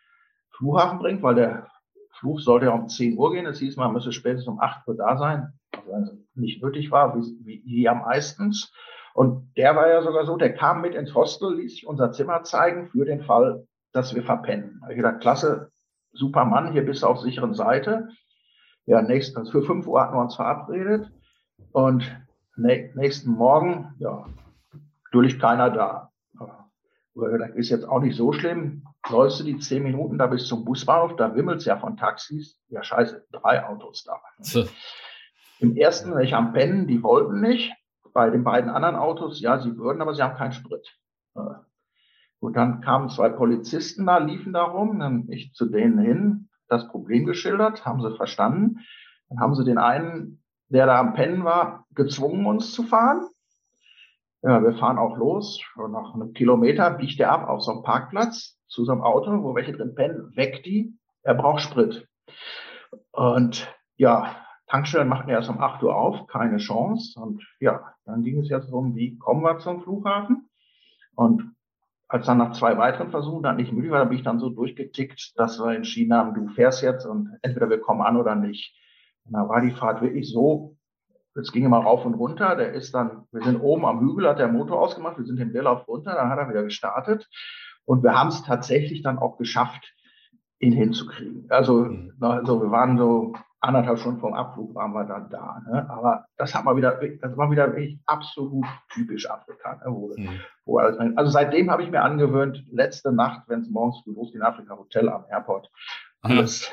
[0.58, 1.68] Flughafen bringt, weil der
[2.12, 3.46] Flug sollte ja um 10 Uhr gehen.
[3.46, 5.54] Es hieß, man müsse spätestens um 8 Uhr da sein,
[5.86, 8.74] was nicht nötig war, wie, wie, wie am meistens.
[9.14, 12.44] Und der war ja sogar so, der kam mit ins Hostel, ließ sich unser Zimmer
[12.44, 14.80] zeigen für den Fall, dass wir verpennen.
[14.82, 15.72] Da ich gedacht, klasse,
[16.12, 18.10] super Mann, hier bist du auf sicheren Seite.
[18.86, 21.12] Ja, nächstens für 5 Uhr hatten wir uns verabredet.
[21.72, 22.16] Und
[22.56, 24.26] nächsten Morgen, ja,
[25.06, 26.12] natürlich keiner da.
[27.16, 28.84] Das ist jetzt auch nicht so schlimm.
[29.10, 32.60] Läufst du die zehn Minuten da bis zum Busbahnhof, da wimmelt es ja von Taxis.
[32.70, 34.20] Ja, scheiße, drei Autos da.
[34.40, 34.66] So.
[35.60, 37.74] Im ersten war ich am Pennen, die wollten nicht.
[38.14, 40.88] Bei den beiden anderen Autos, ja, sie würden, aber sie haben keinen Sprit.
[42.40, 46.88] Und dann kamen zwei Polizisten da, liefen da rum, dann ich zu denen hin, das
[46.88, 48.80] Problem geschildert, haben sie verstanden.
[49.30, 53.28] Dann haben sie den einen, der da am Pennen war, gezwungen, uns zu fahren.
[54.42, 55.62] Ja, wir fahren auch los.
[55.76, 59.44] Und nach einem Kilometer biegt er ab auf so einem Parkplatz zu so einem Auto,
[59.44, 60.98] wo welche drin pennen, weg die.
[61.24, 62.08] Er braucht Sprit.
[63.12, 64.36] Und ja,
[64.68, 67.20] Tankstellen machten erst um 8 Uhr auf, keine Chance.
[67.20, 70.50] Und ja, dann ging es jetzt darum, wie kommen wir zum Flughafen?
[71.16, 71.56] Und
[72.10, 74.50] als dann nach zwei weiteren Versuchen dann nicht möglich war, da bin ich dann so
[74.50, 78.74] durchgetickt, dass wir entschieden haben, du fährst jetzt und entweder wir kommen an oder nicht.
[79.26, 80.78] Und da war die Fahrt wirklich so,
[81.36, 84.40] es ging immer rauf und runter, der ist dann, wir sind oben am Hügel, hat
[84.40, 87.28] der Motor ausgemacht, wir sind den Leerlauf runter, dann hat er wieder gestartet
[87.88, 89.96] und wir haben es tatsächlich dann auch geschafft,
[90.60, 91.46] ihn hinzukriegen.
[91.50, 92.14] Also, mhm.
[92.20, 95.62] also wir waren so anderthalb Stunden vom Abflug waren wir dann da.
[95.68, 95.90] Ne?
[95.90, 99.76] Aber das hat mal wieder, das war wieder wirklich absolut typisch Afrika.
[99.76, 99.86] Ne?
[99.86, 100.42] Wo, mhm.
[100.66, 104.42] wo alles, also seitdem habe ich mir angewöhnt, letzte Nacht, wenn es morgens früh losgeht
[104.42, 105.72] in Afrika, Hotel am Airport,
[106.22, 106.70] alles,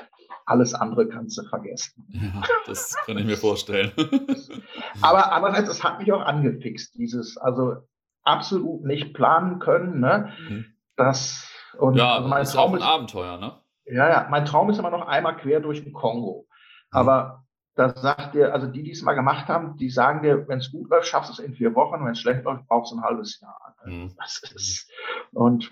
[0.46, 2.06] alles andere kannst du vergessen.
[2.08, 3.92] Ja, das kann ich mir vorstellen.
[5.00, 7.76] Aber andererseits, es hat mich auch angefixt, dieses, also
[8.24, 10.32] absolut nicht planen können, ne?
[10.48, 10.73] Mhm.
[10.96, 13.60] Das, und ja, mein ist Traum auch ein ist, Abenteuer, ne?
[13.86, 16.46] Ja, ja, mein Traum ist immer noch einmal quer durch den Kongo.
[16.90, 20.58] Aber das sagt dir, also die, die es mal gemacht haben, die sagen dir, wenn
[20.58, 22.96] es gut läuft, schaffst du es in vier Wochen, wenn es schlecht läuft, brauchst du
[22.96, 23.76] ein halbes Jahr.
[23.84, 24.14] Mhm.
[24.16, 24.90] Das ist,
[25.32, 25.70] und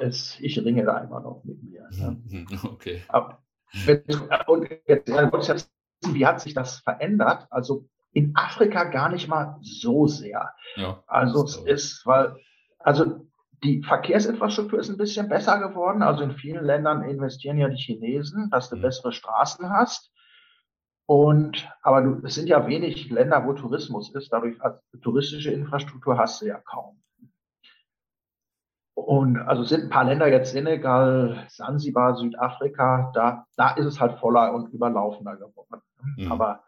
[0.00, 1.88] es, ich ringe da immer noch mit mir.
[1.92, 2.20] Ne?
[2.26, 2.46] Mhm.
[2.64, 3.02] Okay.
[3.08, 3.42] Aber,
[4.46, 5.70] und jetzt, jetzt
[6.06, 7.46] wie hat sich das verändert?
[7.50, 10.54] Also in Afrika gar nicht mal so sehr.
[10.76, 12.36] Ja, also es ist, weil,
[12.78, 13.26] also
[13.62, 16.02] die Verkehrsinfrastruktur ist ein bisschen besser geworden.
[16.02, 18.82] Also in vielen Ländern investieren ja die Chinesen, dass du mhm.
[18.82, 20.12] bessere Straßen hast.
[21.06, 24.32] Und, aber du, es sind ja wenig Länder, wo Tourismus ist.
[24.32, 27.00] Dadurch, also touristische Infrastruktur hast du ja kaum.
[28.94, 34.18] Und also sind ein paar Länder jetzt Senegal, Sansibar, Südafrika, da, da ist es halt
[34.18, 35.82] voller und überlaufender geworden.
[36.16, 36.32] Mhm.
[36.32, 36.64] Aber,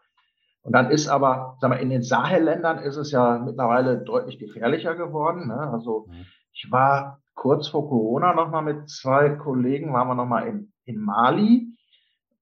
[0.61, 4.95] und dann ist aber, sag mal, in den Sahelländern ist es ja mittlerweile deutlich gefährlicher
[4.95, 5.47] geworden.
[5.47, 5.59] Ne?
[5.59, 6.25] Also mhm.
[6.61, 11.73] Ich war kurz vor Corona nochmal mit zwei Kollegen, waren wir nochmal in, in Mali,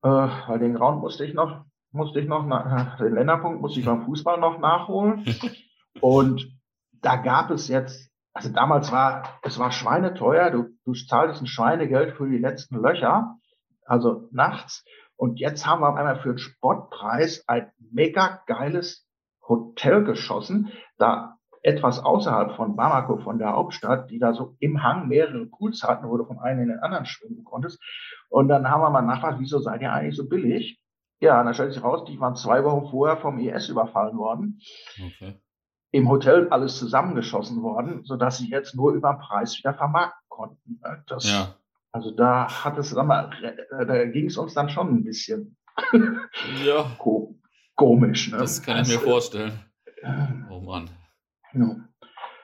[0.02, 3.86] äh, weil den Raum musste ich noch musste ich noch, nach, den Länderpunkt musste ich
[3.86, 5.26] beim Fußball noch nachholen.
[6.02, 6.48] Und
[7.02, 12.16] da gab es jetzt, also damals war, es war schweineteuer, du, du zahltest ein Schweinegeld
[12.16, 13.36] für die letzten Löcher,
[13.86, 14.84] also nachts.
[15.16, 19.08] Und jetzt haben wir auf einmal für den Spottpreis ein mega geiles
[19.48, 25.08] Hotel geschossen, da etwas außerhalb von Bamako, von der Hauptstadt, die da so im Hang
[25.08, 27.82] mehrere Pools hatten, wo du vom einen in den anderen schwimmen konntest.
[28.30, 30.80] Und dann haben wir mal nachgefragt, wieso seid ihr eigentlich so billig?
[31.20, 34.60] Ja, dann stellt sich raus, die waren zwei Wochen vorher vom IS überfallen worden.
[35.04, 35.40] Okay.
[35.92, 40.82] Im Hotel alles zusammengeschossen worden, sodass sie jetzt nur über den Preis wieder vermarkten konnten.
[41.08, 41.56] Das, ja.
[41.92, 43.32] Also da hat es, sag mal,
[43.72, 45.58] da ging es uns dann schon ein bisschen
[46.64, 46.92] ja.
[47.76, 48.32] komisch.
[48.32, 48.38] Ne?
[48.38, 49.60] Das kann ich mir vorstellen.
[50.50, 50.90] Oh Mann.
[51.54, 51.76] Ja.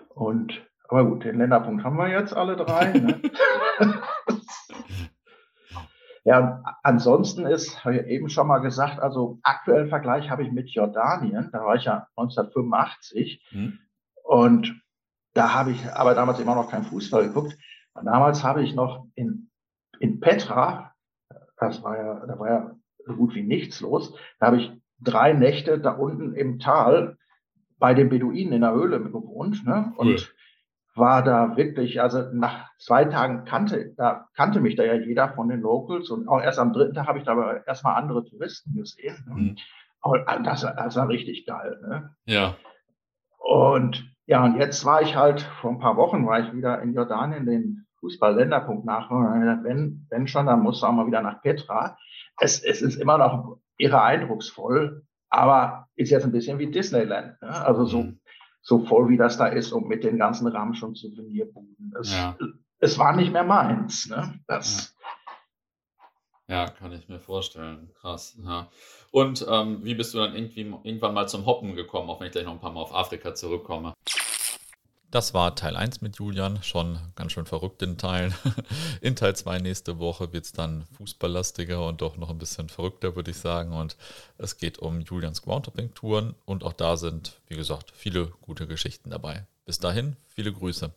[0.09, 2.93] Und aber gut, den Länderpunkt haben wir jetzt alle drei.
[2.93, 3.21] Ne?
[6.25, 10.69] Ja, ansonsten ist, habe ich eben schon mal gesagt, also aktuellen Vergleich habe ich mit
[10.69, 13.79] Jordanien, da war ich ja 1985 mhm.
[14.23, 14.81] und
[15.33, 17.57] da habe ich aber damals immer noch kein Fußball geguckt.
[17.93, 19.49] Und damals habe ich noch in,
[19.99, 20.93] in Petra,
[21.57, 22.75] das war ja, da war ja
[23.05, 27.17] so gut wie nichts los, da habe ich drei Nächte da unten im Tal
[27.83, 29.65] bei den Beduinen in der Höhle gewohnt.
[29.65, 29.91] Ne?
[29.97, 30.17] Und cool
[30.95, 35.49] war da wirklich, also nach zwei Tagen kannte, da kannte mich da ja jeder von
[35.49, 38.75] den Locals und auch erst am dritten Tag habe ich da aber erstmal andere Touristen
[38.75, 39.25] gesehen.
[39.27, 39.33] Ne?
[39.35, 39.55] Mhm.
[40.01, 41.77] Und das, das war richtig geil.
[41.85, 42.15] Ne?
[42.25, 42.55] Ja.
[43.39, 46.93] Und ja, und jetzt war ich halt, vor ein paar Wochen war ich wieder in
[46.93, 49.63] Jordanien den Fußball-Länderpunkt nachholen.
[49.65, 51.97] Wenn, wenn schon, dann musst du auch mal wieder nach Petra.
[52.39, 55.03] Es, es ist immer noch irre eindrucksvoll,
[55.33, 57.41] aber ist jetzt ein bisschen wie Disneyland.
[57.41, 57.49] Ne?
[57.49, 58.19] Also so mhm
[58.63, 61.93] so voll wie das da ist und mit den ganzen Ramsch- und Souvenirbuden.
[61.99, 62.37] Es, ja.
[62.79, 64.07] es war nicht mehr meins.
[64.09, 64.39] Ne?
[64.47, 64.95] Das,
[66.47, 66.63] ja.
[66.63, 66.69] ja.
[66.69, 67.91] kann ich mir vorstellen.
[67.99, 68.39] Krass.
[68.43, 68.69] Ja.
[69.11, 72.31] Und ähm, wie bist du dann irgendwie irgendwann mal zum Hoppen gekommen, auch wenn ich
[72.31, 73.93] gleich noch ein paar Mal auf Afrika zurückkomme?
[75.13, 78.33] Das war Teil 1 mit Julian, schon ganz schön verrückt in Teilen.
[79.01, 83.15] In Teil 2 nächste Woche wird es dann fußballlastiger und doch noch ein bisschen verrückter,
[83.15, 83.73] würde ich sagen.
[83.73, 83.95] Und
[84.39, 89.45] es geht um Julians Groundhopping-Touren und auch da sind, wie gesagt, viele gute Geschichten dabei.
[89.65, 90.91] Bis dahin, viele Grüße.